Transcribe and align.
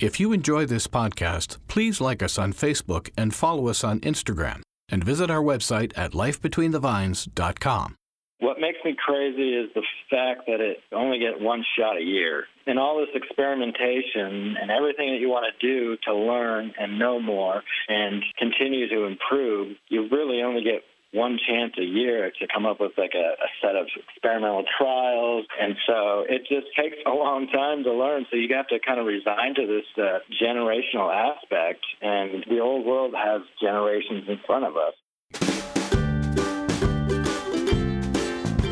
If 0.00 0.18
you 0.18 0.32
enjoy 0.32 0.66
this 0.66 0.88
podcast, 0.88 1.58
please 1.68 2.00
like 2.00 2.20
us 2.20 2.36
on 2.36 2.52
Facebook 2.52 3.10
and 3.16 3.32
follow 3.32 3.68
us 3.68 3.84
on 3.84 4.00
Instagram 4.00 4.62
and 4.88 5.04
visit 5.04 5.30
our 5.30 5.40
website 5.40 5.92
at 5.96 6.10
lifebetweenthevines.com. 6.10 7.94
What 8.40 8.58
makes 8.58 8.78
me 8.84 8.96
crazy 9.06 9.54
is 9.54 9.70
the 9.72 9.84
fact 10.10 10.48
that 10.48 10.60
it 10.60 10.78
only 10.92 11.20
get 11.20 11.40
one 11.40 11.64
shot 11.78 11.96
a 11.96 12.02
year. 12.02 12.46
And 12.66 12.76
all 12.76 12.98
this 12.98 13.14
experimentation 13.14 14.56
and 14.60 14.68
everything 14.68 15.12
that 15.12 15.20
you 15.20 15.28
want 15.28 15.46
to 15.46 15.64
do 15.64 15.96
to 16.08 16.14
learn 16.14 16.72
and 16.76 16.98
know 16.98 17.20
more 17.20 17.62
and 17.88 18.20
continue 18.36 18.88
to 18.88 19.04
improve, 19.04 19.76
you 19.90 20.08
really 20.10 20.42
only 20.42 20.64
get 20.64 20.82
one 21.14 21.38
chance 21.48 21.72
a 21.78 21.84
year 21.84 22.30
to 22.40 22.46
come 22.52 22.66
up 22.66 22.80
with 22.80 22.92
like 22.98 23.12
a, 23.14 23.18
a, 23.38 23.48
set 23.62 23.76
of 23.76 23.86
experimental 24.08 24.64
trials. 24.76 25.46
And 25.60 25.76
so 25.86 26.24
it 26.28 26.42
just 26.48 26.66
takes 26.76 26.96
a 27.06 27.10
long 27.10 27.46
time 27.48 27.84
to 27.84 27.92
learn. 27.92 28.26
So 28.30 28.36
you 28.36 28.48
have 28.54 28.66
to 28.68 28.78
kind 28.84 28.98
of 28.98 29.06
resign 29.06 29.54
to 29.54 29.66
this 29.66 29.86
uh, 29.96 30.18
generational 30.42 31.14
aspect. 31.14 31.84
And 32.02 32.44
the 32.50 32.58
old 32.58 32.84
world 32.84 33.14
has 33.16 33.42
generations 33.60 34.24
in 34.28 34.40
front 34.44 34.64
of 34.64 34.74
us. 34.76 34.94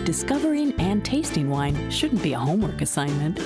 Discovering 0.05 0.73
and 0.81 1.05
tasting 1.05 1.49
wine 1.49 1.91
shouldn't 1.91 2.23
be 2.23 2.33
a 2.33 2.39
homework 2.39 2.83
assignment. 2.83 3.39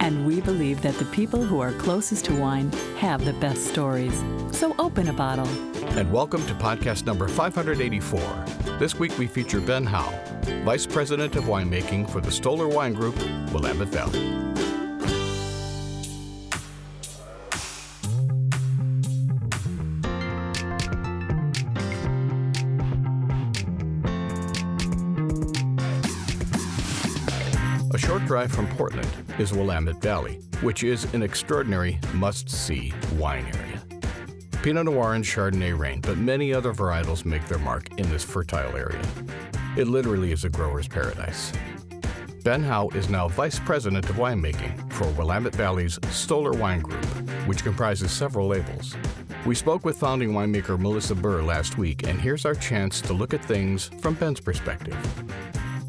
And 0.00 0.26
we 0.26 0.42
believe 0.42 0.82
that 0.82 0.94
the 0.98 1.06
people 1.06 1.42
who 1.42 1.60
are 1.60 1.72
closest 1.72 2.26
to 2.26 2.38
wine 2.38 2.70
have 2.98 3.24
the 3.24 3.32
best 3.34 3.68
stories. 3.68 4.22
So 4.52 4.74
open 4.78 5.08
a 5.08 5.14
bottle. 5.14 5.48
And 5.90 6.10
welcome 6.10 6.44
to 6.46 6.54
podcast 6.54 7.06
number 7.06 7.28
584. 7.28 8.20
This 8.78 8.96
week 8.96 9.16
we 9.16 9.26
feature 9.28 9.60
Ben 9.60 9.84
Howe, 9.84 10.12
Vice 10.64 10.86
President 10.86 11.36
of 11.36 11.44
Winemaking 11.44 12.10
for 12.10 12.20
the 12.20 12.32
Stoller 12.32 12.66
Wine 12.66 12.94
Group, 12.94 13.16
Willamette 13.52 13.88
Valley. 13.88 14.18
A 27.92 27.98
short 27.98 28.24
drive 28.26 28.50
from 28.50 28.66
Portland 28.76 29.08
is 29.38 29.52
Willamette 29.52 30.02
Valley, 30.02 30.40
which 30.62 30.82
is 30.82 31.12
an 31.14 31.22
extraordinary 31.22 32.00
must 32.12 32.50
see 32.50 32.92
wine 33.16 33.46
area. 33.54 33.63
Pinot 34.64 34.86
Noir 34.86 35.12
and 35.12 35.22
Chardonnay 35.22 35.78
reign, 35.78 36.00
but 36.00 36.16
many 36.16 36.54
other 36.54 36.72
varietals 36.72 37.26
make 37.26 37.46
their 37.48 37.58
mark 37.58 37.86
in 37.98 38.08
this 38.08 38.24
fertile 38.24 38.74
area. 38.74 38.98
It 39.76 39.88
literally 39.88 40.32
is 40.32 40.46
a 40.46 40.48
grower's 40.48 40.88
paradise. 40.88 41.52
Ben 42.44 42.62
Howe 42.62 42.88
is 42.94 43.10
now 43.10 43.28
Vice 43.28 43.58
President 43.58 44.08
of 44.08 44.16
Winemaking 44.16 44.90
for 44.94 45.06
Willamette 45.18 45.54
Valley's 45.54 45.98
Stoller 46.08 46.52
Wine 46.52 46.80
Group, 46.80 47.04
which 47.46 47.62
comprises 47.62 48.10
several 48.10 48.48
labels. 48.48 48.96
We 49.44 49.54
spoke 49.54 49.84
with 49.84 49.98
founding 49.98 50.32
winemaker 50.32 50.78
Melissa 50.78 51.14
Burr 51.14 51.42
last 51.42 51.76
week, 51.76 52.08
and 52.08 52.18
here's 52.18 52.46
our 52.46 52.54
chance 52.54 53.02
to 53.02 53.12
look 53.12 53.34
at 53.34 53.44
things 53.44 53.90
from 54.00 54.14
Ben's 54.14 54.40
perspective. 54.40 54.96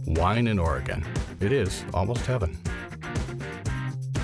Wine 0.05 0.47
in 0.47 0.59
Oregon. 0.59 1.05
It 1.39 1.53
is 1.53 1.85
almost 1.93 2.25
heaven. 2.25 2.57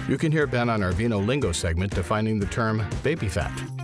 You 0.10 0.18
can 0.18 0.30
hear 0.30 0.46
Ben 0.46 0.70
on 0.70 0.84
our 0.84 0.92
Vino 0.92 1.20
Lingo 1.20 1.54
segment 1.54 1.96
defining 1.96 2.38
the 2.38 2.48
term 2.48 2.86
baby 3.02 3.30
fat. 3.30 3.81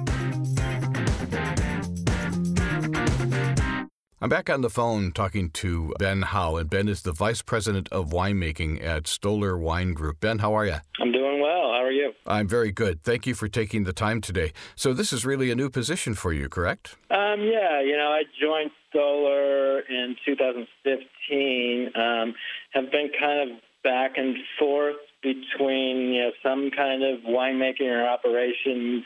I'm 4.19 4.29
back 4.29 4.49
on 4.49 4.61
the 4.61 4.69
phone 4.71 5.11
talking 5.11 5.51
to 5.51 5.93
Ben 5.99 6.23
Howe, 6.23 6.55
and 6.55 6.67
Ben 6.67 6.87
is 6.87 7.03
the 7.03 7.11
Vice 7.11 7.43
President 7.43 7.87
of 7.91 8.09
Winemaking 8.09 8.83
at 8.83 9.05
Stoller 9.05 9.55
Wine 9.55 9.93
Group. 9.93 10.21
Ben, 10.21 10.39
how 10.39 10.55
are 10.55 10.65
you? 10.65 10.77
I'm 10.99 11.11
doing 11.11 11.39
well. 11.39 11.71
How 11.71 11.83
are 11.83 11.91
you? 11.91 12.13
I'm 12.25 12.47
very 12.47 12.71
good. 12.71 13.03
Thank 13.03 13.27
you 13.27 13.35
for 13.35 13.47
taking 13.47 13.83
the 13.83 13.93
time 13.93 14.19
today. 14.21 14.53
So, 14.75 14.91
this 14.91 15.13
is 15.13 15.23
really 15.23 15.51
a 15.51 15.55
new 15.55 15.69
position 15.69 16.15
for 16.15 16.33
you, 16.33 16.49
correct? 16.49 16.95
Um, 17.11 17.41
yeah, 17.41 17.79
you 17.79 17.95
know, 17.95 18.09
I 18.09 18.23
joined 18.41 18.71
Stoller 18.89 19.81
in 19.81 20.15
2015. 20.25 21.91
Um, 21.93 22.33
have 22.71 22.91
been 22.91 23.11
kind 23.19 23.51
of 23.51 23.59
back 23.83 24.17
and 24.17 24.35
forth 24.57 24.95
between 25.21 26.13
you 26.13 26.23
know 26.23 26.31
some 26.41 26.71
kind 26.75 27.03
of 27.03 27.19
winemaking 27.19 27.81
or 27.81 28.07
operations 28.07 29.03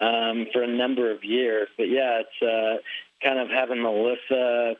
um, 0.00 0.46
for 0.52 0.62
a 0.62 0.68
number 0.68 1.10
of 1.10 1.24
years. 1.24 1.68
But 1.76 1.88
yeah, 1.88 2.20
it's 2.20 2.42
uh, 2.42 2.82
kind 3.24 3.38
of 3.38 3.48
having 3.48 3.82
Melissa, 3.82 4.76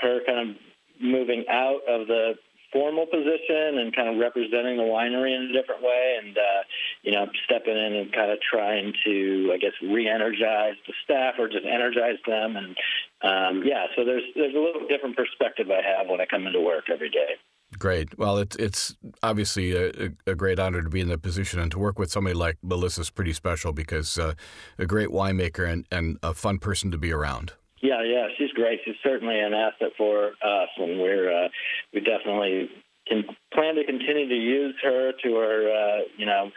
her 0.00 0.20
kind 0.24 0.50
of 0.50 0.56
moving 1.02 1.44
out 1.50 1.80
of 1.88 2.06
the 2.06 2.34
formal 2.72 3.06
position 3.06 3.78
and 3.78 3.94
kind 3.94 4.08
of 4.08 4.20
representing 4.20 4.76
the 4.76 4.82
winery 4.82 5.34
in 5.34 5.48
a 5.50 5.52
different 5.52 5.82
way 5.82 6.18
and 6.22 6.36
uh, 6.36 6.62
you 7.02 7.12
know 7.12 7.26
stepping 7.44 7.76
in 7.76 7.94
and 7.94 8.12
kind 8.12 8.30
of 8.30 8.38
trying 8.40 8.92
to 9.04 9.50
I 9.54 9.58
guess 9.58 9.72
re-energize 9.82 10.76
the 10.86 10.92
staff 11.04 11.34
or 11.38 11.48
just 11.48 11.64
energize 11.64 12.18
them 12.26 12.56
and 12.56 12.76
um, 13.22 13.62
yeah 13.64 13.86
so 13.96 14.04
there's 14.04 14.24
there's 14.34 14.54
a 14.54 14.58
little 14.58 14.86
different 14.86 15.16
perspective 15.16 15.68
I 15.70 15.80
have 15.82 16.08
when 16.08 16.20
I 16.20 16.26
come 16.26 16.46
into 16.46 16.60
work 16.60 16.84
every 16.92 17.10
day. 17.10 17.40
Great. 17.78 18.18
Well, 18.18 18.38
it's 18.38 18.56
it's 18.56 18.96
obviously 19.22 19.72
a, 19.76 20.10
a, 20.26 20.34
great 20.34 20.58
honor 20.58 20.80
to 20.80 20.88
be 20.88 21.00
in 21.00 21.08
that 21.08 21.20
position 21.20 21.60
and 21.60 21.70
to 21.72 21.78
work 21.78 21.98
with 21.98 22.10
somebody 22.10 22.34
like 22.34 22.56
Melissa 22.62 23.02
is 23.02 23.10
pretty 23.10 23.34
special 23.34 23.74
because 23.74 24.16
uh, 24.16 24.32
a 24.78 24.86
great 24.86 25.10
winemaker 25.10 25.70
and, 25.70 25.86
and 25.92 26.18
a 26.22 26.32
fun 26.32 26.58
person 26.58 26.90
to 26.90 26.98
be 26.98 27.12
around. 27.12 27.52
Yeah, 27.80 28.02
yeah, 28.02 28.28
she's 28.36 28.50
great. 28.52 28.80
She's 28.84 28.96
certainly 29.02 29.38
an 29.38 29.54
asset 29.54 29.92
for 29.96 30.28
us, 30.42 30.68
and 30.78 31.00
we're 31.00 31.30
uh, 31.30 31.48
we 31.92 32.00
definitely 32.00 32.70
can 33.06 33.24
plan 33.52 33.76
to 33.76 33.84
continue 33.84 34.28
to 34.28 34.34
use 34.34 34.74
her 34.82 35.12
to 35.22 35.36
our, 35.36 35.70
uh, 35.70 36.00
you 36.16 36.26
know, 36.26 36.50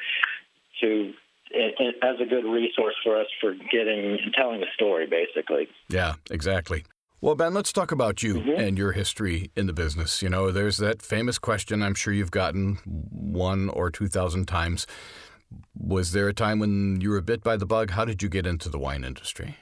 to 0.81 1.13
as 2.01 2.15
a 2.21 2.25
good 2.25 2.45
resource 2.45 2.95
for 3.03 3.19
us 3.19 3.27
for 3.39 3.53
getting 3.53 4.17
and 4.23 4.33
telling 4.33 4.61
the 4.61 4.67
story, 4.73 5.05
basically. 5.05 5.67
Yeah, 5.89 6.15
exactly. 6.29 6.85
Well, 7.19 7.35
Ben, 7.35 7.53
let's 7.53 7.71
talk 7.71 7.91
about 7.91 8.23
you 8.23 8.35
mm-hmm. 8.35 8.59
and 8.59 8.77
your 8.77 8.93
history 8.93 9.51
in 9.55 9.67
the 9.67 9.73
business. 9.73 10.23
You 10.23 10.29
know, 10.29 10.49
there's 10.49 10.77
that 10.77 11.01
famous 11.03 11.37
question 11.37 11.83
I'm 11.83 11.93
sure 11.93 12.13
you've 12.13 12.31
gotten 12.31 12.79
one 12.85 13.69
or 13.69 13.91
two 13.91 14.07
thousand 14.07 14.47
times. 14.47 14.87
Was 15.77 16.13
there 16.13 16.29
a 16.29 16.33
time 16.33 16.59
when 16.59 16.99
you 17.01 17.09
were 17.09 17.21
bit 17.21 17.43
by 17.43 17.57
the 17.57 17.65
bug? 17.65 17.91
How 17.91 18.05
did 18.05 18.23
you 18.23 18.29
get 18.29 18.47
into 18.47 18.69
the 18.69 18.79
wine 18.79 19.03
industry? 19.03 19.57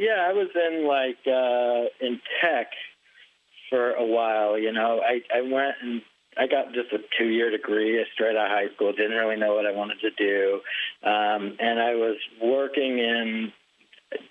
Yeah, 0.00 0.26
I 0.26 0.32
was 0.32 0.48
in 0.56 0.88
like 0.88 1.20
uh, 1.28 1.92
in 2.00 2.20
tech 2.40 2.68
for 3.68 3.92
a 3.92 4.04
while. 4.04 4.58
You 4.58 4.72
know, 4.72 5.02
I 5.04 5.20
I 5.36 5.42
went 5.42 5.76
and 5.82 6.00
I 6.38 6.46
got 6.46 6.72
just 6.72 6.90
a 6.94 7.04
two 7.18 7.28
year 7.28 7.50
degree 7.50 8.02
straight 8.14 8.34
out 8.34 8.46
of 8.46 8.50
high 8.50 8.74
school. 8.74 8.92
Didn't 8.92 9.18
really 9.18 9.36
know 9.36 9.54
what 9.54 9.66
I 9.66 9.72
wanted 9.72 9.98
to 10.00 10.10
do, 10.16 10.60
um, 11.06 11.54
and 11.60 11.78
I 11.78 11.96
was 11.96 12.16
working 12.42 12.98
in 12.98 13.52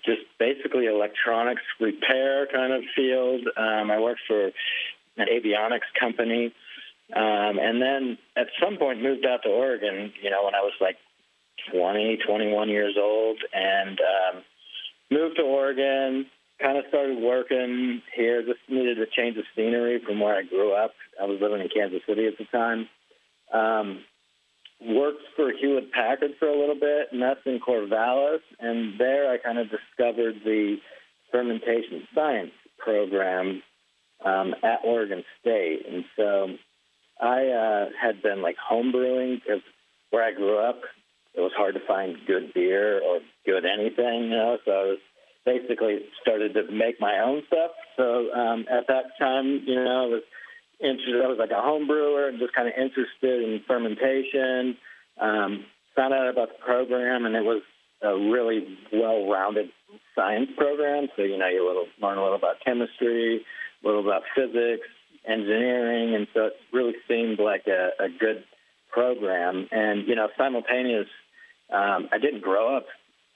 just 0.04 0.22
basically 0.40 0.86
electronics 0.86 1.62
repair 1.78 2.48
kind 2.52 2.72
of 2.72 2.82
field. 2.96 3.42
Um, 3.56 3.92
I 3.92 4.00
worked 4.00 4.22
for 4.26 4.46
an 4.46 5.28
avionics 5.30 5.86
company, 6.00 6.52
um, 7.14 7.60
and 7.62 7.80
then 7.80 8.18
at 8.36 8.48
some 8.60 8.76
point 8.76 9.00
moved 9.04 9.24
out 9.24 9.44
to 9.44 9.50
Oregon. 9.50 10.12
You 10.20 10.30
know, 10.30 10.46
when 10.46 10.56
I 10.56 10.62
was 10.62 10.74
like 10.80 10.96
20, 11.72 12.18
21 12.26 12.68
years 12.68 12.96
old, 12.98 13.38
and 13.54 14.00
um, 14.00 14.42
moved 15.10 15.36
to 15.36 15.42
Oregon. 15.42 16.26
Kind 16.60 16.78
of 16.78 16.84
started 16.88 17.18
working 17.22 18.02
here. 18.14 18.42
Just 18.42 18.60
needed 18.68 18.98
a 18.98 19.06
change 19.16 19.36
of 19.38 19.44
scenery 19.56 20.00
from 20.04 20.20
where 20.20 20.36
I 20.36 20.42
grew 20.42 20.72
up. 20.72 20.92
I 21.20 21.24
was 21.24 21.38
living 21.40 21.60
in 21.60 21.68
Kansas 21.68 22.02
City 22.06 22.26
at 22.26 22.38
the 22.38 22.44
time. 22.44 22.88
Um, 23.52 24.04
worked 24.80 25.22
for 25.36 25.52
Hewlett 25.52 25.92
Packard 25.92 26.32
for 26.38 26.48
a 26.48 26.58
little 26.58 26.74
bit, 26.74 27.08
and 27.12 27.20
that's 27.20 27.40
in 27.46 27.60
Corvallis. 27.60 28.40
And 28.58 28.98
there 28.98 29.30
I 29.30 29.38
kind 29.38 29.58
of 29.58 29.68
discovered 29.70 30.36
the 30.44 30.76
fermentation 31.30 32.06
science 32.14 32.52
program 32.78 33.62
um, 34.24 34.54
at 34.62 34.80
Oregon 34.84 35.24
State. 35.40 35.82
And 35.90 36.04
so 36.16 36.48
I 37.20 37.46
uh, 37.46 37.88
had 38.00 38.22
been 38.22 38.42
like 38.42 38.56
homebrewing 38.70 39.40
because 39.40 39.62
where 40.10 40.24
I 40.24 40.32
grew 40.32 40.58
up, 40.58 40.80
it 41.34 41.40
was 41.40 41.52
hard 41.56 41.74
to 41.74 41.86
find 41.86 42.16
good 42.26 42.52
beer 42.54 43.00
or 43.02 43.20
good 43.46 43.64
anything, 43.64 44.24
you 44.24 44.30
know. 44.30 44.58
So 44.64 44.70
I 44.70 44.84
was 44.84 44.98
basically 45.50 45.98
started 46.20 46.54
to 46.54 46.70
make 46.70 47.00
my 47.00 47.18
own 47.18 47.42
stuff. 47.46 47.72
So 47.96 48.30
um, 48.32 48.66
at 48.70 48.86
that 48.88 49.18
time, 49.18 49.62
you 49.66 49.74
know, 49.74 50.04
I 50.04 50.06
was 50.06 50.22
interested. 50.80 51.22
I 51.22 51.28
was 51.28 51.38
like 51.38 51.50
a 51.50 51.60
home 51.60 51.86
brewer 51.86 52.28
and 52.28 52.38
just 52.38 52.54
kind 52.54 52.68
of 52.68 52.74
interested 52.74 53.42
in 53.42 53.60
fermentation. 53.66 54.76
Um, 55.20 55.64
found 55.96 56.14
out 56.14 56.28
about 56.28 56.48
the 56.48 56.64
program, 56.64 57.26
and 57.26 57.34
it 57.34 57.44
was 57.44 57.62
a 58.02 58.16
really 58.16 58.78
well-rounded 58.92 59.68
science 60.14 60.48
program. 60.56 61.08
So 61.16 61.22
you 61.22 61.36
know, 61.36 61.48
you 61.48 61.66
little, 61.66 61.86
learn 62.00 62.18
a 62.18 62.22
little 62.22 62.38
about 62.38 62.56
chemistry, 62.64 63.44
a 63.82 63.86
little 63.86 64.00
about 64.00 64.22
physics, 64.34 64.88
engineering, 65.26 66.14
and 66.14 66.26
so 66.32 66.46
it 66.46 66.54
really 66.72 66.94
seemed 67.08 67.38
like 67.38 67.66
a, 67.66 67.90
a 68.02 68.08
good 68.08 68.44
program. 68.90 69.68
And 69.70 70.06
you 70.06 70.14
know, 70.14 70.28
simultaneous. 70.38 71.08
Um, 71.72 72.08
I 72.10 72.18
didn't 72.18 72.42
grow 72.42 72.76
up 72.76 72.86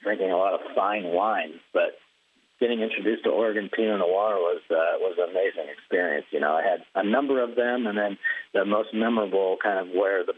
drinking 0.02 0.30
a 0.30 0.36
lot 0.36 0.54
of 0.54 0.60
fine 0.74 1.04
wine, 1.04 1.60
but 1.72 1.96
getting 2.60 2.80
introduced 2.80 3.24
to 3.24 3.30
Oregon 3.30 3.70
Pinot 3.74 3.98
Noir 3.98 4.36
was 4.36 4.60
uh, 4.70 4.98
was 5.00 5.16
an 5.18 5.30
amazing 5.30 5.70
experience. 5.72 6.26
You 6.30 6.40
know, 6.40 6.52
I 6.54 6.62
had 6.62 6.80
a 6.94 7.06
number 7.06 7.42
of 7.42 7.56
them, 7.56 7.86
and 7.86 7.98
then 7.98 8.18
the 8.52 8.64
most 8.64 8.94
memorable, 8.94 9.56
kind 9.62 9.78
of 9.78 9.94
where 9.94 10.24
the 10.24 10.34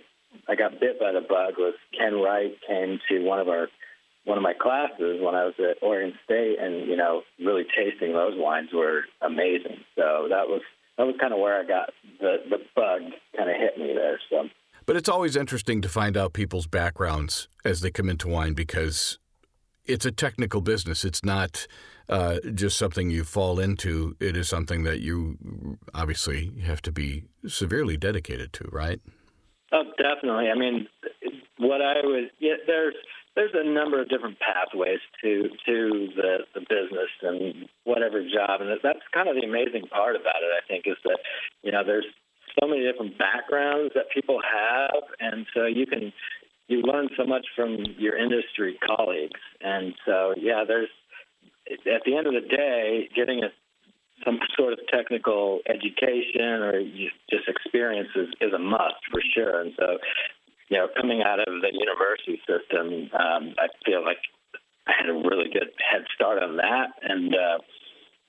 I 0.48 0.54
got 0.54 0.80
bit 0.80 1.00
by 1.00 1.12
the 1.12 1.20
bug 1.20 1.54
was 1.58 1.74
Ken 1.96 2.14
Wright 2.14 2.52
came 2.66 2.98
to 3.08 3.24
one 3.24 3.40
of 3.40 3.48
our 3.48 3.68
one 4.24 4.36
of 4.36 4.42
my 4.42 4.54
classes 4.54 5.20
when 5.22 5.34
I 5.34 5.44
was 5.44 5.54
at 5.58 5.82
Oregon 5.82 6.12
State, 6.24 6.56
and 6.60 6.88
you 6.88 6.96
know, 6.96 7.22
really 7.38 7.64
tasting 7.64 8.12
those 8.12 8.34
wines 8.36 8.70
were 8.74 9.04
amazing. 9.22 9.78
So 9.94 10.26
that 10.28 10.48
was 10.48 10.62
that 10.98 11.06
was 11.06 11.14
kind 11.20 11.32
of 11.32 11.38
where 11.38 11.60
I 11.60 11.64
got 11.64 11.90
the 12.20 12.36
the 12.48 12.58
bug 12.74 13.02
kind 13.36 13.50
of 13.50 13.56
hit 13.56 13.78
me 13.78 13.92
there. 13.94 14.20
So. 14.30 14.48
But 14.84 14.96
it's 14.96 15.08
always 15.08 15.34
interesting 15.34 15.82
to 15.82 15.88
find 15.88 16.16
out 16.16 16.32
people's 16.32 16.68
backgrounds 16.68 17.48
as 17.64 17.80
they 17.80 17.90
come 17.90 18.08
into 18.08 18.28
wine 18.28 18.54
because 18.54 19.18
it's 19.84 20.06
a 20.06 20.12
technical 20.12 20.60
business. 20.60 21.04
It's 21.04 21.24
not 21.24 21.66
uh, 22.08 22.38
just 22.54 22.78
something 22.78 23.10
you 23.10 23.24
fall 23.24 23.58
into. 23.58 24.16
It 24.20 24.36
is 24.36 24.48
something 24.48 24.84
that 24.84 25.00
you 25.00 25.78
obviously 25.94 26.52
have 26.62 26.82
to 26.82 26.92
be 26.92 27.24
severely 27.46 27.96
dedicated 27.96 28.52
to, 28.54 28.68
right? 28.72 29.00
Oh, 29.72 29.84
definitely. 29.98 30.48
I 30.48 30.54
mean, 30.54 30.86
what 31.58 31.80
I 31.82 32.00
was 32.04 32.30
yeah, 32.38 32.54
there's 32.66 32.94
there's 33.34 33.52
a 33.54 33.68
number 33.68 34.00
of 34.00 34.08
different 34.08 34.38
pathways 34.38 35.00
to 35.22 35.48
to 35.66 36.08
the 36.14 36.38
the 36.54 36.60
business 36.60 37.10
and 37.22 37.68
whatever 37.84 38.22
job, 38.22 38.60
and 38.60 38.70
that's 38.82 39.00
kind 39.12 39.28
of 39.28 39.36
the 39.36 39.46
amazing 39.46 39.88
part 39.90 40.16
about 40.16 40.42
it. 40.42 40.52
I 40.54 40.66
think 40.68 40.84
is 40.86 40.96
that 41.04 41.18
you 41.62 41.72
know 41.72 41.82
there's 41.84 42.06
so 42.60 42.68
many 42.68 42.82
different 42.82 43.18
backgrounds 43.18 43.92
that 43.94 44.06
people 44.14 44.40
have, 44.40 45.02
and 45.20 45.46
so 45.52 45.66
you 45.66 45.86
can 45.86 46.12
you 46.68 46.82
learn 46.82 47.08
so 47.16 47.24
much 47.24 47.46
from 47.54 47.76
your 47.98 48.16
industry 48.16 48.78
colleagues. 48.84 49.40
And 49.60 49.94
so, 50.04 50.34
yeah, 50.36 50.64
there's 50.66 50.88
at 51.70 52.02
the 52.04 52.16
end 52.16 52.26
of 52.26 52.34
the 52.34 52.46
day, 52.48 53.08
getting 53.14 53.42
a, 53.44 53.48
some 54.24 54.38
sort 54.56 54.72
of 54.72 54.78
technical 54.92 55.60
education 55.68 56.62
or 56.62 56.82
just 57.30 57.48
experience 57.48 58.08
is, 58.16 58.28
is 58.40 58.52
a 58.52 58.58
must 58.58 59.02
for 59.10 59.20
sure. 59.34 59.60
And 59.60 59.72
so, 59.78 59.98
you 60.68 60.78
know, 60.78 60.88
coming 61.00 61.22
out 61.22 61.40
of 61.40 61.46
the 61.60 61.70
university 61.72 62.40
system, 62.46 63.10
um, 63.12 63.54
I 63.58 63.68
feel 63.84 64.04
like 64.04 64.18
I 64.86 64.92
had 64.98 65.10
a 65.10 65.14
really 65.14 65.50
good 65.52 65.70
head 65.90 66.04
start 66.14 66.42
on 66.42 66.56
that, 66.56 66.90
and 67.02 67.34
uh, 67.34 67.58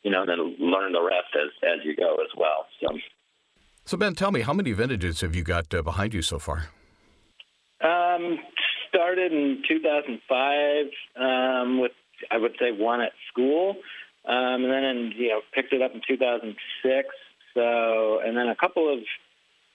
you 0.03 0.11
know, 0.11 0.25
then 0.25 0.55
learn 0.59 0.93
the 0.93 1.01
rest 1.01 1.35
as 1.35 1.51
as 1.63 1.85
you 1.85 1.95
go 1.95 2.15
as 2.15 2.29
well. 2.35 2.65
So. 2.81 2.97
So 3.85 3.95
Ben, 3.95 4.15
tell 4.15 4.31
me, 4.31 4.41
how 4.41 4.53
many 4.53 4.73
vintages 4.73 5.21
have 5.21 5.33
you 5.33 5.43
got 5.43 5.73
uh, 5.73 5.81
behind 5.81 6.13
you 6.13 6.21
so 6.21 6.39
far? 6.39 6.67
Um, 7.81 8.39
started 8.89 9.31
in 9.31 9.63
2005 9.67 10.85
um, 11.15 11.79
with, 11.79 11.91
I 12.31 12.37
would 12.37 12.55
say, 12.59 12.71
one 12.71 13.01
at 13.01 13.11
school, 13.31 13.75
um, 14.25 14.63
and 14.63 14.71
then 14.71 15.13
you 15.15 15.29
know 15.29 15.41
picked 15.53 15.73
it 15.73 15.81
up 15.81 15.93
in 15.93 16.01
2006. 16.07 17.07
So, 17.53 18.19
and 18.23 18.37
then 18.37 18.47
a 18.47 18.55
couple 18.55 18.91
of 18.91 18.99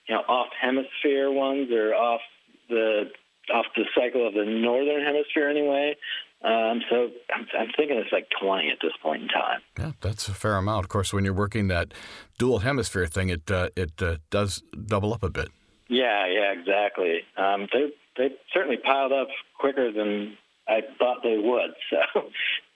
you 0.07 0.15
know 0.15 0.21
off 0.21 0.47
hemisphere 0.59 1.31
ones 1.31 1.71
or 1.71 1.93
off 1.93 2.21
the 2.69 3.11
off 3.53 3.65
the 3.75 3.83
cycle 3.95 4.27
of 4.27 4.33
the 4.33 4.45
northern 4.45 5.03
hemisphere 5.03 5.49
anyway. 5.49 5.95
Um, 6.43 6.81
so 6.89 7.09
I'm, 7.33 7.47
I'm, 7.57 7.67
thinking 7.77 7.97
it's 7.97 8.11
like 8.11 8.27
20 8.41 8.69
at 8.69 8.79
this 8.81 8.91
point 9.01 9.23
in 9.23 9.27
time. 9.29 9.61
Yeah, 9.79 9.91
that's 10.01 10.27
a 10.27 10.33
fair 10.33 10.57
amount. 10.57 10.83
Of 10.83 10.89
course, 10.89 11.13
when 11.13 11.23
you're 11.23 11.33
working 11.33 11.69
that 11.69 11.93
dual 12.37 12.59
hemisphere 12.59 13.07
thing, 13.07 13.29
it 13.29 13.49
uh, 13.49 13.69
it 13.77 14.01
uh, 14.01 14.17
does 14.29 14.61
double 14.85 15.13
up 15.13 15.23
a 15.23 15.29
bit. 15.29 15.49
Yeah, 15.87 16.27
yeah, 16.27 16.51
exactly. 16.51 17.21
Um, 17.37 17.67
they 17.71 17.93
they 18.17 18.35
certainly 18.53 18.77
piled 18.77 19.13
up 19.13 19.29
quicker 19.57 19.91
than 19.91 20.37
I 20.67 20.81
thought 20.97 21.17
they 21.23 21.37
would. 21.37 21.71
So, 22.13 22.29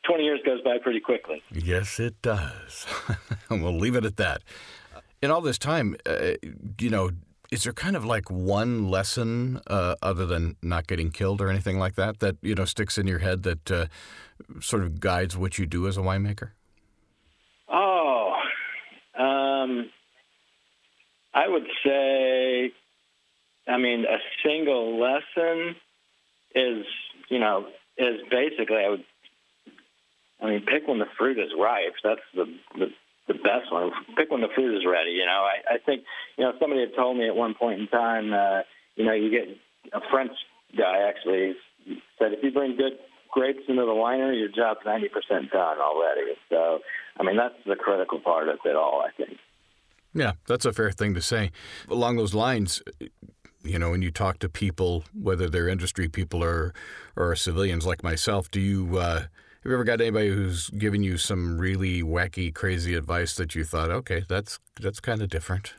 20 0.06 0.24
years 0.24 0.40
goes 0.46 0.62
by 0.62 0.78
pretty 0.82 1.02
quickly. 1.02 1.42
Yes, 1.52 2.00
it 2.00 2.22
does. 2.22 2.86
we'll 3.50 3.78
leave 3.78 3.96
it 3.96 4.06
at 4.06 4.16
that. 4.18 4.42
In 5.22 5.32
all 5.32 5.42
this 5.42 5.58
time, 5.58 5.98
uh, 6.06 6.34
you 6.80 6.90
know, 6.90 7.10
is 7.52 7.64
there 7.64 7.74
kind 7.74 7.96
of 7.96 8.06
like 8.06 8.32
one 8.32 8.90
lesson 8.90 9.60
uh, 9.68 9.96
other 10.02 10.26
than 10.26 10.56
not 10.62 10.88
getting 10.88 11.12
killed 11.12 11.42
or 11.42 11.50
anything 11.50 11.78
like 11.78 11.96
that 11.96 12.20
that 12.20 12.38
you 12.42 12.56
know 12.56 12.64
sticks 12.64 12.98
in 12.98 13.06
your 13.06 13.20
head 13.20 13.44
that 13.44 13.72
uh, 13.72 13.86
sort 14.62 14.84
of 14.84 15.02
guides 15.02 15.36
what 15.36 15.58
you 15.58 15.66
do 15.66 15.88
as 15.88 15.98
a 15.98 16.02
winemaker? 16.02 16.52
Oh, 17.68 18.34
um, 19.18 19.90
I 21.34 21.48
would 21.50 21.68
say 21.86 22.72
I 23.68 23.78
mean, 23.78 24.06
a 24.06 24.18
single 24.46 25.00
lesson 25.00 25.76
is, 26.56 26.86
you 27.30 27.40
know, 27.40 27.68
is 27.98 28.22
basically 28.30 28.84
I 28.86 28.90
would. 28.90 29.04
I 30.40 30.46
mean, 30.46 30.62
pick 30.62 30.88
when 30.88 31.00
the 31.00 31.10
fruit 31.18 31.40
is 31.40 31.50
ripe. 31.60 31.96
That's 32.04 32.22
the 32.36 32.46
the, 32.78 32.88
the 33.28 33.34
best 33.34 33.72
one. 33.72 33.92
Pick 34.16 34.30
when 34.32 34.42
the 34.42 34.54
fruit 34.54 34.78
is 34.78 34.86
ready. 34.86 35.12
You 35.12 35.26
know, 35.26 35.46
I, 35.46 35.76
I 35.76 35.78
think 35.84 36.04
you 36.38 36.44
know 36.44 36.54
somebody 36.60 36.82
had 36.82 36.96
told 36.96 37.18
me 37.18 37.28
at 37.28 37.36
one 37.36 37.56
point 37.56 37.82
in 37.82 37.88
time. 37.88 38.34
Uh, 38.34 38.62
you 38.96 39.06
know, 39.06 39.14
you 39.14 39.30
get 39.30 39.48
a 39.94 40.02
French 40.12 40.32
guy 40.78 41.08
actually 41.08 41.56
said 42.20 42.34
if 42.34 42.44
you 42.44 42.52
bring 42.52 42.76
good 42.76 42.94
grapes 43.32 43.64
into 43.68 43.82
the 43.82 43.92
winery, 43.92 44.40
your 44.40 44.50
job's 44.50 44.82
ninety 44.86 45.10
percent 45.10 45.52
done 45.52 45.80
already. 45.80 46.34
So, 46.50 46.80
I 47.20 47.24
mean, 47.24 47.38
that's 47.38 47.56
the 47.66 47.76
critical 47.76 48.20
part 48.20 48.50
of 48.50 48.60
it 48.66 48.76
all. 48.76 49.04
I 49.06 49.12
think. 49.16 49.38
Yeah, 50.14 50.34
that's 50.48 50.66
a 50.66 50.74
fair 50.74 50.92
thing 50.92 51.14
to 51.14 51.22
say. 51.22 51.52
Along 51.90 52.18
those 52.18 52.34
lines, 52.34 52.82
you 53.68 53.80
know, 53.80 53.92
when 53.92 54.02
you 54.02 54.12
talk 54.12 54.40
to 54.40 54.50
people, 54.50 55.04
whether 55.14 55.50
they're 55.50 55.68
industry 55.68 56.08
people 56.10 56.44
or 56.44 56.74
or 57.16 57.36
civilians 57.36 57.86
like 57.86 58.04
myself, 58.04 58.50
do 58.52 58.60
you 58.60 58.98
uh, 58.98 59.20
have 59.20 59.66
you 59.66 59.74
ever 59.74 59.84
got 59.84 60.02
anybody 60.02 60.30
who's 60.30 60.70
given 60.72 61.04
you 61.04 61.18
some 61.18 61.58
really 61.58 62.02
wacky, 62.02 62.54
crazy 62.54 62.94
advice 62.94 63.36
that 63.36 63.56
you 63.56 63.64
thought, 63.64 63.92
okay, 63.92 64.24
that's 64.28 64.60
that's 64.80 65.00
kind 65.00 65.22
of 65.22 65.30
different? 65.30 65.74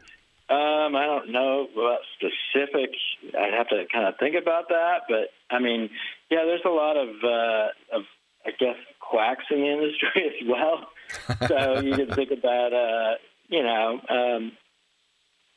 Um, 0.50 0.96
I 0.96 1.04
don't 1.04 1.30
know 1.30 1.68
about 1.72 1.98
specific. 2.16 2.90
I'd 3.38 3.52
have 3.52 3.68
to 3.68 3.84
kind 3.92 4.06
of 4.06 4.14
think 4.18 4.34
about 4.40 4.68
that, 4.68 5.02
but 5.08 5.28
I 5.50 5.58
mean, 5.58 5.90
yeah, 6.30 6.44
there's 6.44 6.64
a 6.64 6.70
lot 6.70 6.96
of 6.96 7.08
uh, 7.22 7.96
of 7.96 8.02
I 8.46 8.50
guess 8.58 8.76
quacks 9.00 9.44
in 9.50 9.60
the 9.60 9.68
industry 9.72 10.24
as 10.26 10.48
well. 10.48 11.48
so 11.48 11.80
you 11.80 11.94
can 11.94 12.14
think 12.14 12.30
about, 12.30 12.72
uh, 12.72 13.14
you 13.48 13.62
know, 13.62 14.00
um, 14.08 14.52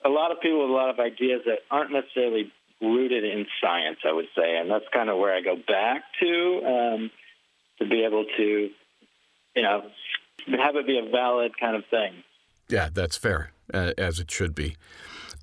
a 0.04 0.10
lot 0.10 0.32
of 0.32 0.42
people 0.42 0.62
with 0.62 0.70
a 0.70 0.74
lot 0.74 0.90
of 0.90 1.00
ideas 1.00 1.42
that 1.46 1.60
aren't 1.70 1.92
necessarily 1.92 2.52
rooted 2.82 3.24
in 3.24 3.46
science, 3.62 4.00
I 4.08 4.12
would 4.12 4.28
say, 4.36 4.58
and 4.58 4.70
that's 4.70 4.86
kind 4.94 5.10
of 5.10 5.18
where 5.18 5.36
I 5.36 5.42
go 5.42 5.56
back 5.56 6.04
to 6.22 6.62
um, 6.66 7.12
to 7.80 7.88
be 7.88 8.04
able 8.04 8.26
to, 8.38 8.70
you 9.56 9.62
know, 9.62 9.84
have 10.48 10.76
it 10.76 10.88
be 10.88 10.98
a 10.98 11.10
valid 11.10 11.58
kind 11.60 11.76
of 11.76 11.84
thing. 11.90 12.24
Yeah, 12.70 12.90
that's 12.92 13.18
fair, 13.18 13.52
uh, 13.74 13.94
as 13.98 14.20
it 14.20 14.32
should 14.32 14.56
be. 14.56 14.76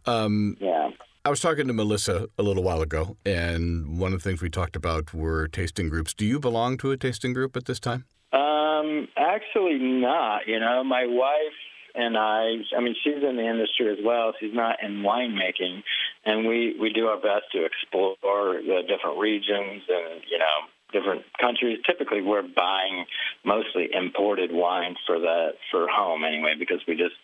Um, 0.06 0.56
yeah. 0.61 0.90
I 1.25 1.31
was 1.31 1.40
talking 1.40 1.66
to 1.66 1.72
Melissa 1.72 2.28
a 2.38 2.43
little 2.43 2.62
while 2.62 2.81
ago, 2.81 3.16
and 3.26 3.99
one 3.99 4.14
of 4.14 4.22
the 4.22 4.28
things 4.28 4.40
we 4.40 4.49
talked 4.49 4.76
about 4.76 5.12
were 5.12 5.46
tasting 5.46 5.88
groups. 5.88 6.14
Do 6.14 6.25
you 6.25 6.40
belong 6.40 6.78
to 6.78 6.90
a 6.90 6.96
tasting 6.96 7.34
group 7.34 7.56
at 7.56 7.66
this 7.66 7.78
time? 7.78 8.06
Um, 8.33 9.09
actually, 9.16 9.78
not. 9.78 10.47
You 10.47 10.59
know, 10.59 10.83
my 10.85 11.04
wife 11.06 11.52
and 11.95 12.16
I, 12.16 12.57
I 12.76 12.80
mean, 12.80 12.95
she's 13.02 13.23
in 13.23 13.37
the 13.37 13.47
industry 13.47 13.90
as 13.90 13.99
well. 14.04 14.33
She's 14.40 14.54
not 14.54 14.83
in 14.83 15.02
winemaking, 15.02 15.83
and 16.25 16.47
we 16.47 16.76
we 16.80 16.92
do 16.92 17.07
our 17.07 17.16
best 17.16 17.50
to 17.52 17.64
explore 17.64 18.16
the 18.23 18.83
different 18.88 19.18
regions 19.18 19.83
and 19.88 20.23
you 20.30 20.38
know 20.38 20.57
different 20.92 21.23
countries. 21.40 21.78
Typically, 21.87 22.23
we're 22.23 22.42
buying 22.42 23.04
mostly 23.45 23.88
imported 23.92 24.50
wines 24.52 24.97
for 25.07 25.18
that 25.18 25.52
for 25.71 25.87
home 25.88 26.25
anyway, 26.25 26.54
because 26.59 26.80
we 26.87 26.95
just 26.95 27.16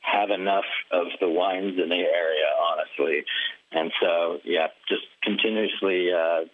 have 0.00 0.30
enough 0.30 0.68
of 0.92 1.06
the 1.20 1.28
wines 1.28 1.78
in 1.82 1.88
the 1.88 1.96
area, 1.96 2.48
honestly. 2.70 3.24
And 3.72 3.92
so, 4.00 4.38
yeah, 4.44 4.68
just 4.88 5.04
continuously 5.22 6.08
uh, 6.12 6.48